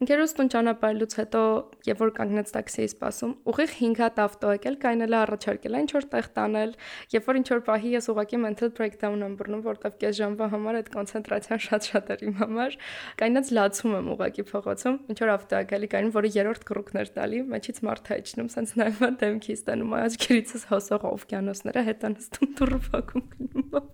Ընկերոջ 0.00 0.30
տուն 0.32 0.48
ճանապարհելուց 0.52 1.14
հետո, 1.18 1.40
երբ 1.84 1.98
որ 2.00 2.10
կանգնեց 2.16 2.50
տաքսիի 2.54 2.86
սպասում, 2.88 3.32
ուղիղ 3.52 3.72
5 3.80 3.98
հատ 4.00 4.20
ավտո 4.24 4.52
եկել, 4.54 4.78
կայնել 4.80 5.16
առաջարկել 5.18 5.76
ինչ 5.76 5.90
որ 5.92 6.06
տեղ 6.14 6.28
տանել, 6.38 6.72
երբ 7.12 7.28
որ 7.28 7.38
ինչ 7.40 7.44
որ 7.50 7.60
պահի 7.66 7.92
ես 7.92 8.08
ուղակի 8.14 8.40
mental 8.40 8.72
breakdown 8.80 9.26
եմ 9.28 9.34
բռնում, 9.36 9.62
որտեվ 9.68 9.98
կես 10.00 10.16
ժամվա 10.20 10.48
համար 10.56 10.78
այդ 10.80 10.88
կոնցենտրացիան 10.96 11.60
շատ-շատ 11.68 12.08
էր 12.16 12.24
իմ 12.30 12.34
համար, 12.40 12.78
կայնած 13.20 13.52
լացում 13.60 13.96
եմ 14.00 14.08
ուղակի 14.16 14.44
փողոցում, 14.48 14.96
ինչ 15.12 15.18
որ 15.20 15.32
ավտո 15.36 15.60
եկելի 15.60 15.90
կային, 15.92 16.12
որը 16.16 16.32
երրորդ 16.40 16.64
կռուկներ 16.70 17.12
տալի, 17.20 17.44
մեջից 17.52 17.84
մարդ 17.84 18.12
հայջնում, 18.16 18.50
սենց 18.56 18.76
նայում 18.80 19.16
դեմքից 19.20 19.64
տանում 19.68 19.96
աչքերիցս 20.00 20.68
հոսող 20.72 21.08
օվկիանոսները 21.12 21.84
հետանստում 21.90 22.54
դուրվակում 22.56 23.26
գնում։ 23.36 23.90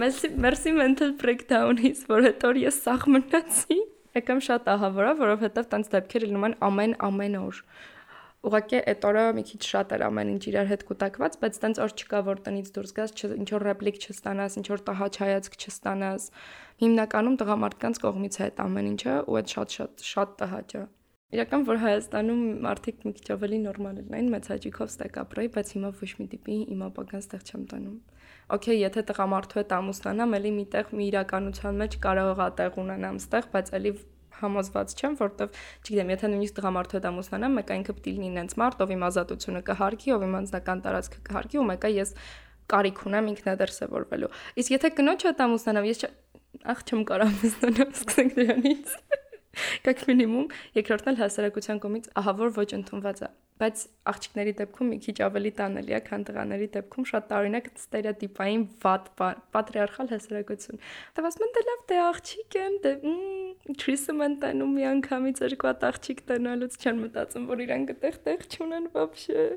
Մերսի 0.00 0.30
մերսի 0.40 0.72
mental 0.80 1.12
breakdown-ից, 1.20 2.06
որ 2.10 2.30
հետո 2.32 2.56
ես 2.64 2.80
սաղ 2.88 3.10
մնացի։ 3.14 3.84
Եկամ 4.14 4.40
շատ 4.46 4.68
ահավորա, 4.70 5.12
որովհետև 5.18 5.64
տենց 5.72 5.88
դեպքեր 5.90 6.24
լինում 6.28 6.44
են 6.46 6.52
ամեն 6.62 6.92
ամեն 7.08 7.36
օր։ 7.40 7.56
Ուղղակի 8.44 8.80
այդ 8.92 9.06
օրը 9.08 9.24
մի 9.34 9.42
քիչ 9.48 9.60
շատ 9.66 9.94
էր 9.96 10.04
ամեն 10.06 10.30
ինչ 10.34 10.42
իրար 10.50 10.70
հետ 10.70 10.84
կուտակված, 10.90 11.38
բայց 11.42 11.58
տենց 11.64 11.80
օր 11.82 11.94
չկա, 11.98 12.20
որ 12.28 12.42
տնից 12.46 12.70
դուրս 12.76 12.94
գաս, 12.98 13.14
ինչ 13.40 13.48
որ 13.56 13.64
ռեպլիկ 13.70 13.98
չստանաս, 14.04 14.58
ինչ 14.60 14.66
որ 14.70 14.84
տհաճ 14.90 15.18
հայացք 15.24 15.56
չստանաս։ 15.64 16.28
Հիմնականում 16.84 17.38
տղամարդկանց 17.42 18.02
կողմից 18.04 18.38
է 18.38 18.44
այդ 18.46 18.62
ամեն 18.68 18.90
ինչը, 18.94 19.16
ու 19.24 19.38
այդ 19.40 19.56
շատ-շատ 19.56 20.06
շատ 20.14 20.38
տհաճ 20.44 20.76
է։ 20.78 20.84
Իրական 21.34 21.64
որ 21.66 21.78
Հայաստանում 21.82 22.42
մարդիկ 22.62 23.04
մի 23.06 23.12
քիչ 23.16 23.28
ավելի 23.34 23.58
նորմալ 23.64 24.00
են, 24.02 24.10
այն 24.18 24.28
մեծ 24.34 24.48
հաճիկով 24.52 24.90
ստեկ 24.92 25.16
ապրեի, 25.24 25.48
բայց 25.54 25.70
հիմա 25.74 25.90
ոչ 26.00 26.10
մի 26.20 26.26
տիպի 26.34 26.58
իմ 26.74 26.82
ապագան 26.88 27.24
ստեղ 27.24 27.46
չեմ 27.48 27.62
տանում։ 27.72 27.96
Okay, 28.54 28.76
եթե 28.76 29.02
տղամարդու 29.08 29.58
հետ 29.60 29.72
ամուսնանամ, 29.78 30.36
ելի 30.36 30.52
միտեղ 30.58 30.92
մի 30.94 31.06
իրականության 31.10 31.80
մեջ 31.80 31.96
կարող 32.04 32.42
է 32.44 32.48
տեղ 32.60 32.78
ունենամ 32.84 33.18
ստեղ, 33.24 33.48
բայց 33.54 33.72
ելի 33.78 33.92
համոզված 34.44 34.94
չեմ, 34.98 35.16
որովհետև 35.20 35.58
չգիտեմ, 35.84 36.12
եթե 36.14 36.30
նույնիսկ 36.34 36.56
տղամարդու 36.58 36.98
հետ 36.98 37.08
ամուսնանամ, 37.10 37.58
մեկը 37.58 37.78
ինքը 37.80 37.94
է 37.94 38.14
լինի 38.14 38.30
ինձ 38.44 38.56
մարդ, 38.60 38.82
ով 38.84 38.94
իմ 38.94 39.04
ազատությունը 39.08 39.62
կհարգի, 39.68 40.14
ով 40.14 40.24
իմ 40.28 40.34
անձնական 40.40 40.84
տարածքը 40.84 41.20
կհարգի, 41.28 41.60
ու 41.62 41.66
մեկը 41.70 41.92
ես 41.94 42.14
կարիք 42.74 43.02
ունեմ 43.08 43.30
ինքնադերսևորվելու։ 43.34 44.32
Իսկ 44.60 44.74
եթե 44.74 44.92
կնոջ 44.98 45.26
հետ 45.30 45.44
ամուսնանամ, 45.44 45.88
ես 45.94 46.04
ախ 46.74 46.84
չեմ 46.88 47.04
կարող 47.10 47.34
ամուսնանալ, 47.34 47.92
սկսենք 47.94 48.38
դրանից։ 48.40 48.98
Կակ 49.85 50.01
մինիմում, 50.09 50.47
երկրորդն 50.77 51.11
էլ 51.11 51.19
հասարակության 51.19 51.79
կողմից 51.83 52.09
ահա 52.21 52.33
որ 52.39 52.51
ոչ 52.57 52.67
ընդունված 52.77 53.21
է։ 53.25 53.29
Բայց 53.59 53.81
աղջիկների 54.11 54.51
դեպքում 54.59 54.89
մի 54.93 54.97
քիչ 55.03 55.15
ավելի 55.25 55.51
տանելի 55.57 55.95
է, 55.97 55.99
քան 56.05 56.21
տղաների 56.29 56.67
դեպքում 56.75 57.07
շատ 57.09 57.25
տարօրինակ 57.31 57.65
ստերեոտիպային 57.79 58.63
վատ 58.85 59.09
պատրիարխալ 59.55 60.11
հասարակություն։ 60.13 60.79
Դա 61.17 61.25
ասում 61.29 61.45
են 61.47 61.53
դե 61.57 61.63
լավ, 61.69 61.81
դե 61.89 61.97
աղջիկ 62.05 62.57
են, 62.59 62.77
դե 62.85 62.93
թրիսում 63.83 64.23
են 64.29 64.37
տանում 64.45 64.77
մի 64.79 64.87
անգամից 64.93 65.41
երկու 65.43 65.69
հատ 65.69 65.83
աղջիկ 65.89 66.23
տնալուց 66.29 66.79
չեն 66.79 67.03
մտածում, 67.03 67.49
որ 67.49 67.65
իրանք 67.67 67.91
այդտեղ 67.95 68.21
տեղ 68.29 68.47
չունեն 68.55 68.87
вообще։ 68.95 69.49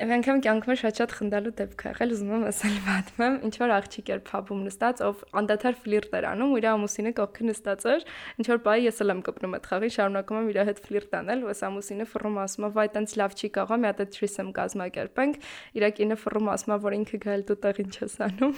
Եվ 0.00 0.12
անգամ 0.14 0.38
կյանքում 0.44 0.76
շատ-շատ 0.80 1.12
խնդալու 1.12 1.50
դեպք 1.58 1.82
ա 1.84 1.90
եղել, 1.90 2.12
ուզում 2.14 2.30
եմ 2.32 2.44
ասել 2.48 2.76
պատմեմ, 2.86 3.34
եմ, 3.34 3.34
ինչ 3.44 3.56
որ 3.60 3.72
աղջիկ 3.74 4.06
էր 4.14 4.20
փաբում 4.30 4.62
նստած, 4.64 5.02
ով 5.04 5.24
անդադար 5.40 5.76
ֆլիրտ 5.82 6.14
էր 6.16 6.26
անում, 6.30 6.54
ու 6.54 6.60
իր 6.60 6.66
ամուսինը 6.70 7.12
կողքը 7.18 7.48
նստած 7.50 7.84
էր, 7.90 8.06
ինչ 8.40 8.46
որ 8.48 8.62
բայ 8.64 8.76
ես 8.80 9.02
էլ 9.04 9.12
եմ 9.12 9.20
կպնում 9.28 9.56
այդ 9.58 9.68
խաղի, 9.68 9.90
շարունակում 10.00 10.40
եմ 10.40 10.48
իր 10.54 10.60
հետ 10.70 10.80
ֆլիրտ 10.88 11.18
անել, 11.20 11.44
այս 11.52 11.60
ամուսինը 11.68 12.06
ֆռում 12.16 12.40
ասում 12.40 12.64
է, 12.64 12.72
վայ, 12.80 12.86
տենց 12.96 13.14
լավ 13.20 13.36
չի 13.36 13.52
կարող, 13.60 13.80
մի 13.84 13.90
հատ 13.90 14.02
թրիսեմ 14.16 14.48
կազմակերպենք, 14.56 15.38
իր 15.76 15.86
կինը 16.00 16.18
ֆռում 16.24 16.50
ասում 16.56 16.72
է, 16.72 16.80
որ 16.80 16.96
ինքը 17.00 17.20
գալ 17.28 17.44
դու 17.50 17.60
տեղ 17.60 17.84
ինչ 17.84 17.94
ես 18.00 18.16
անում 18.30 18.56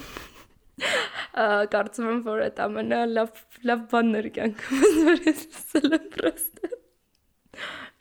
կարծում 1.73 2.09
եմ 2.13 2.21
որ 2.27 2.43
այդ 2.47 2.63
ամենը 2.65 3.01
լավ 3.13 3.43
լավ 3.69 3.83
բաններ 3.93 4.29
կյանքում 4.37 4.97
որ 5.09 5.27
ես 5.29 5.43
լսել 5.53 5.97
եմ 5.99 6.07
պրոստը 6.17 6.82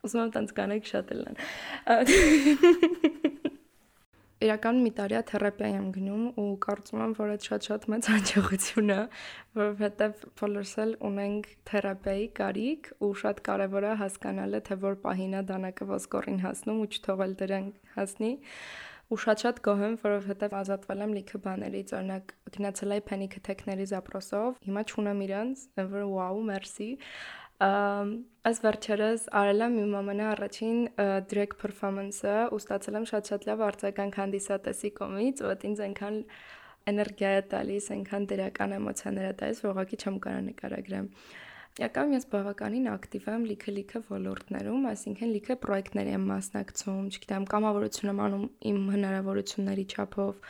Ուզում 0.02 0.22
եմ 0.26 0.32
տենց 0.34 0.54
կանեք 0.58 0.88
շատ 0.92 1.12
էլ 1.14 1.22
են։ 1.30 1.36
Իրական 4.42 4.80
մի 4.82 4.92
տարիա 4.98 5.20
թերապիա 5.30 5.68
եմ 5.78 5.90
գնում 5.94 6.22
ու 6.42 6.46
կարծում 6.66 7.02
եմ, 7.06 7.12
որ 7.20 7.34
այդ 7.36 7.44
շատ-շատ 7.46 7.84
մեծ 7.94 8.08
հաջողություն 8.10 8.94
է, 8.96 9.02
որովհետև 9.60 10.24
բոլորս 10.42 10.72
էլ 10.82 10.94
ունենք 11.10 11.50
թերապիայի 11.70 12.26
կարիք 12.42 12.90
ու 13.06 13.12
շատ 13.22 13.44
կարևոր 13.46 13.86
է 13.86 13.92
հասկանալը, 14.02 14.62
թե 14.66 14.78
որ 14.82 14.98
պահին 15.06 15.36
է 15.38 15.44
դանակը 15.52 15.88
ոսկորին 15.92 16.42
հասնում 16.42 16.82
ու 16.82 16.90
չթողել 16.90 17.36
դրան 17.44 17.68
հասնի 18.00 18.32
ու 19.12 19.20
շատ-շատ 19.20 19.58
գոհ 19.66 19.82
եմ, 19.86 19.96
որովհետև 20.02 20.54
ազատվել 20.56 21.02
եմ 21.04 21.14
լիքը 21.18 21.40
բաներից, 21.46 21.90
օրինակ 21.98 22.30
գնացել 22.56 22.94
եմ 22.96 23.02
փենիքը 23.10 23.42
թեքների 23.48 23.88
զապրոսով, 23.92 24.62
հիմա 24.68 24.84
չունեմ 24.88 25.24
իրանց, 25.26 25.64
որ 25.82 26.06
վաու, 26.16 26.46
մերսի, 26.48 26.88
Այս 27.62 28.60
վերջերս 28.64 29.28
արել 29.38 29.64
եմ 29.68 29.76
իմ 29.84 29.92
ամենաառաջին 30.00 30.80
drag 31.30 31.52
performance-ը 31.62 32.34
ու 32.50 32.60
ստացել 32.62 32.98
եմ 32.98 33.06
շատ-շատ 33.12 33.46
լավ 33.50 33.62
արձագանք 33.68 34.18
հանդիսատեսի 34.22 34.92
կողմից, 34.98 35.44
ու 35.46 35.52
դա 35.52 35.68
ինձ 35.70 35.84
այնքան 35.86 36.18
էներգիա 36.92 37.32
է 37.38 37.44
տալիս, 37.54 37.90
այնքան 37.96 38.26
դրական 38.32 38.76
էմոցիաներ 38.80 39.30
է 39.30 39.36
տալիս, 39.44 39.62
որ 39.62 39.72
ուղղակի 39.76 40.02
չեմ 40.02 40.18
կարող 40.26 40.44
նկարագրեմ։ 40.50 41.08
Յակամ 41.82 42.18
ես 42.18 42.26
բավականին 42.34 42.88
ակտիվ 42.92 43.28
եմ 43.32 43.44
լիքը-լիքը 43.52 44.00
ոլորտներում, 44.10 44.88
այսինքն 44.92 45.30
լիքը 45.38 45.56
պրոյեկտների 45.62 46.12
եմ 46.18 46.26
մասնակցում, 46.32 47.06
չգիտեմ, 47.14 47.46
կամավորություն 47.54 48.12
եմ 48.12 48.24
անում 48.26 48.48
իմ 48.72 48.82
հնարավորությունների 48.96 49.86
չափով, 49.94 50.42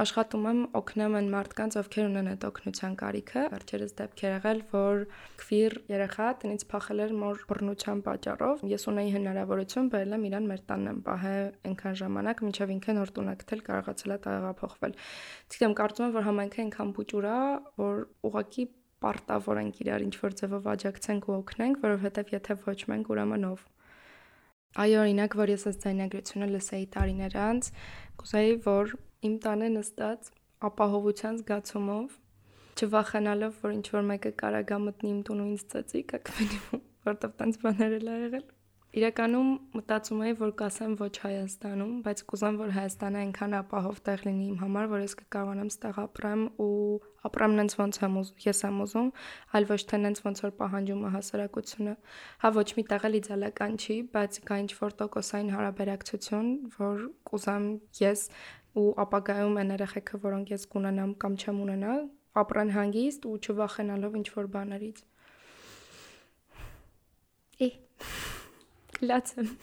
աշխատում 0.00 0.46
եմ 0.50 0.60
օգնեմ 0.80 1.14
այն 1.18 1.28
մարդկանց, 1.34 1.76
ովքեր 1.80 2.06
ունեն 2.08 2.28
այդ 2.30 2.44
օգնության 2.48 2.94
կարիքը։ 3.00 3.42
Վերջերս 3.52 3.92
դեպքեր 4.00 4.32
եղել, 4.34 4.60
որ 4.70 5.02
քվիր 5.40 5.76
երեխա 5.90 6.28
տնից 6.40 6.64
փախել 6.70 7.02
էր 7.04 7.14
մոր 7.20 7.42
բռնության 7.50 8.02
պատճառով։ 8.06 8.64
Ես 8.70 8.86
ունեի 8.90 9.12
հնարավորություն 9.16 9.90
բերել 9.92 10.16
եմ 10.16 10.26
իրան 10.30 10.48
մեր 10.50 10.62
տանն 10.70 10.90
եմ 10.90 11.00
պահե 11.10 11.34
այնքան 11.70 11.98
ժամանակ, 12.00 12.42
մինչև 12.48 12.74
ինքը 12.76 12.96
նոր 13.00 13.12
տուն 13.20 13.32
գտել, 13.40 13.64
կարողացել 13.68 14.14
է 14.14 14.18
տեղափոխվել։ 14.24 14.96
Իսկ 15.50 15.64
եմ 15.68 15.74
կարծում 15.80 16.06
եմ, 16.06 16.14
որ 16.16 16.26
համայնքը 16.30 16.62
այնքան 16.64 16.94
փուճուր 16.96 17.28
է, 17.30 17.40
որ 17.80 18.00
ուղակի 18.30 18.64
պարտավոր 19.00 19.60
ենք 19.60 19.76
իրար 19.80 20.02
ինչ 20.06 20.14
որ 20.20 20.34
ձևով 20.40 20.66
աջակցենք 20.70 21.28
ու 21.30 21.36
օգնենք, 21.40 21.78
որովհետև 21.84 22.32
եթե 22.36 22.56
ոչ 22.66 22.80
մենք, 22.90 23.12
ուրեմն 23.14 23.46
ով։ 23.48 23.62
Այո, 24.80 24.98
օրինակ, 25.02 25.36
որ 25.40 25.50
ես 25.50 25.64
այս 25.70 25.78
ձայնագրությունը 25.82 26.48
լսեի 26.50 26.84
տարիներ 26.94 27.36
անց, 27.42 27.70
կուզեի, 28.20 28.52
որ 28.66 28.92
իմ 29.28 29.34
տանը 29.44 29.66
նստած 29.76 30.30
ապահովության 30.70 31.40
զգացումով, 31.40 32.14
չվախենալով, 32.80 33.58
որ 33.64 33.74
ինչ 33.80 33.86
որ 33.96 34.06
մեկը 34.12 34.32
կարա 34.44 34.62
գա 34.70 34.78
մտնի 34.86 35.10
իմ 35.16 35.20
տուն 35.28 35.42
ու 35.44 35.50
ինձ 35.50 35.66
ծծի, 35.74 36.02
կակ 36.14 36.32
մինիմում, 36.38 36.86
որտեվ 37.10 37.36
տենց 37.42 37.60
բաներ 37.66 38.00
էլ 38.00 38.10
ա 38.14 38.16
եղել։ 38.24 38.48
Իրականում 38.90 39.50
մտածում 39.78 40.22
եի, 40.26 40.34
որ 40.40 40.52
կասեմ 40.58 40.94
ոչ 40.98 41.12
Հայաստանում, 41.22 41.90
բայց 42.06 42.22
կուզեմ, 42.30 42.56
որ 42.58 42.70
Հայաստանը 42.74 43.20
այնքան 43.20 43.52
ապահով 43.60 44.00
տեղ 44.08 44.24
լինի 44.26 44.46
իմ 44.50 44.56
համար, 44.64 44.88
որ 44.90 45.04
ես 45.04 45.14
կկարողանամ 45.20 45.68
ստեղ 45.70 46.00
ապրեմ 46.02 46.42
ու 46.64 46.70
ապրեմ 47.30 47.54
նենց 47.60 47.76
ոնց 47.78 48.00
եմ 48.00 48.18
ուզում, 48.20 48.40
ես 48.48 48.62
եմ 48.66 48.82
ուզում, 48.82 49.12
այլ 49.54 49.68
ոչ 49.70 49.80
թե 49.90 50.00
նենց 50.02 50.22
ոնց 50.26 50.42
որ 50.42 50.52
պահանջում 50.58 51.04
է 51.06 51.12
հասարակությունը։ 51.14 51.94
Հա 52.42 52.50
ոչ 52.58 52.68
մի 52.80 52.84
տեղ 52.90 53.06
էլ 53.10 53.18
իդեալական 53.20 53.78
չի, 53.78 53.96
բայց 54.10 54.40
կա 54.50 54.58
ինչ 54.64 54.70
որ 54.80 54.96
տոկոսային 55.04 55.54
հարաբերակցություն, 55.54 56.48
որ 56.80 57.06
կուզեմ 57.30 57.66
ես 58.00 58.26
ու 58.78 58.86
ապագայում 59.04 59.58
այն 59.62 59.74
երեխեքը, 59.74 60.20
որոնք 60.26 60.52
ես 60.54 60.66
կունենամ 60.74 61.14
կամ 61.24 61.36
չեմ 61.40 61.60
ունենա, 61.64 61.96
ապրեն 62.44 62.70
հանգիստ 62.76 63.26
ու 63.30 63.36
չվախենալով 63.40 64.16
ինչ 64.20 64.28
որ 64.36 64.50
բաներից։ 64.54 65.02
Է։ 67.66 67.70
Լացեմ։ 69.10 69.54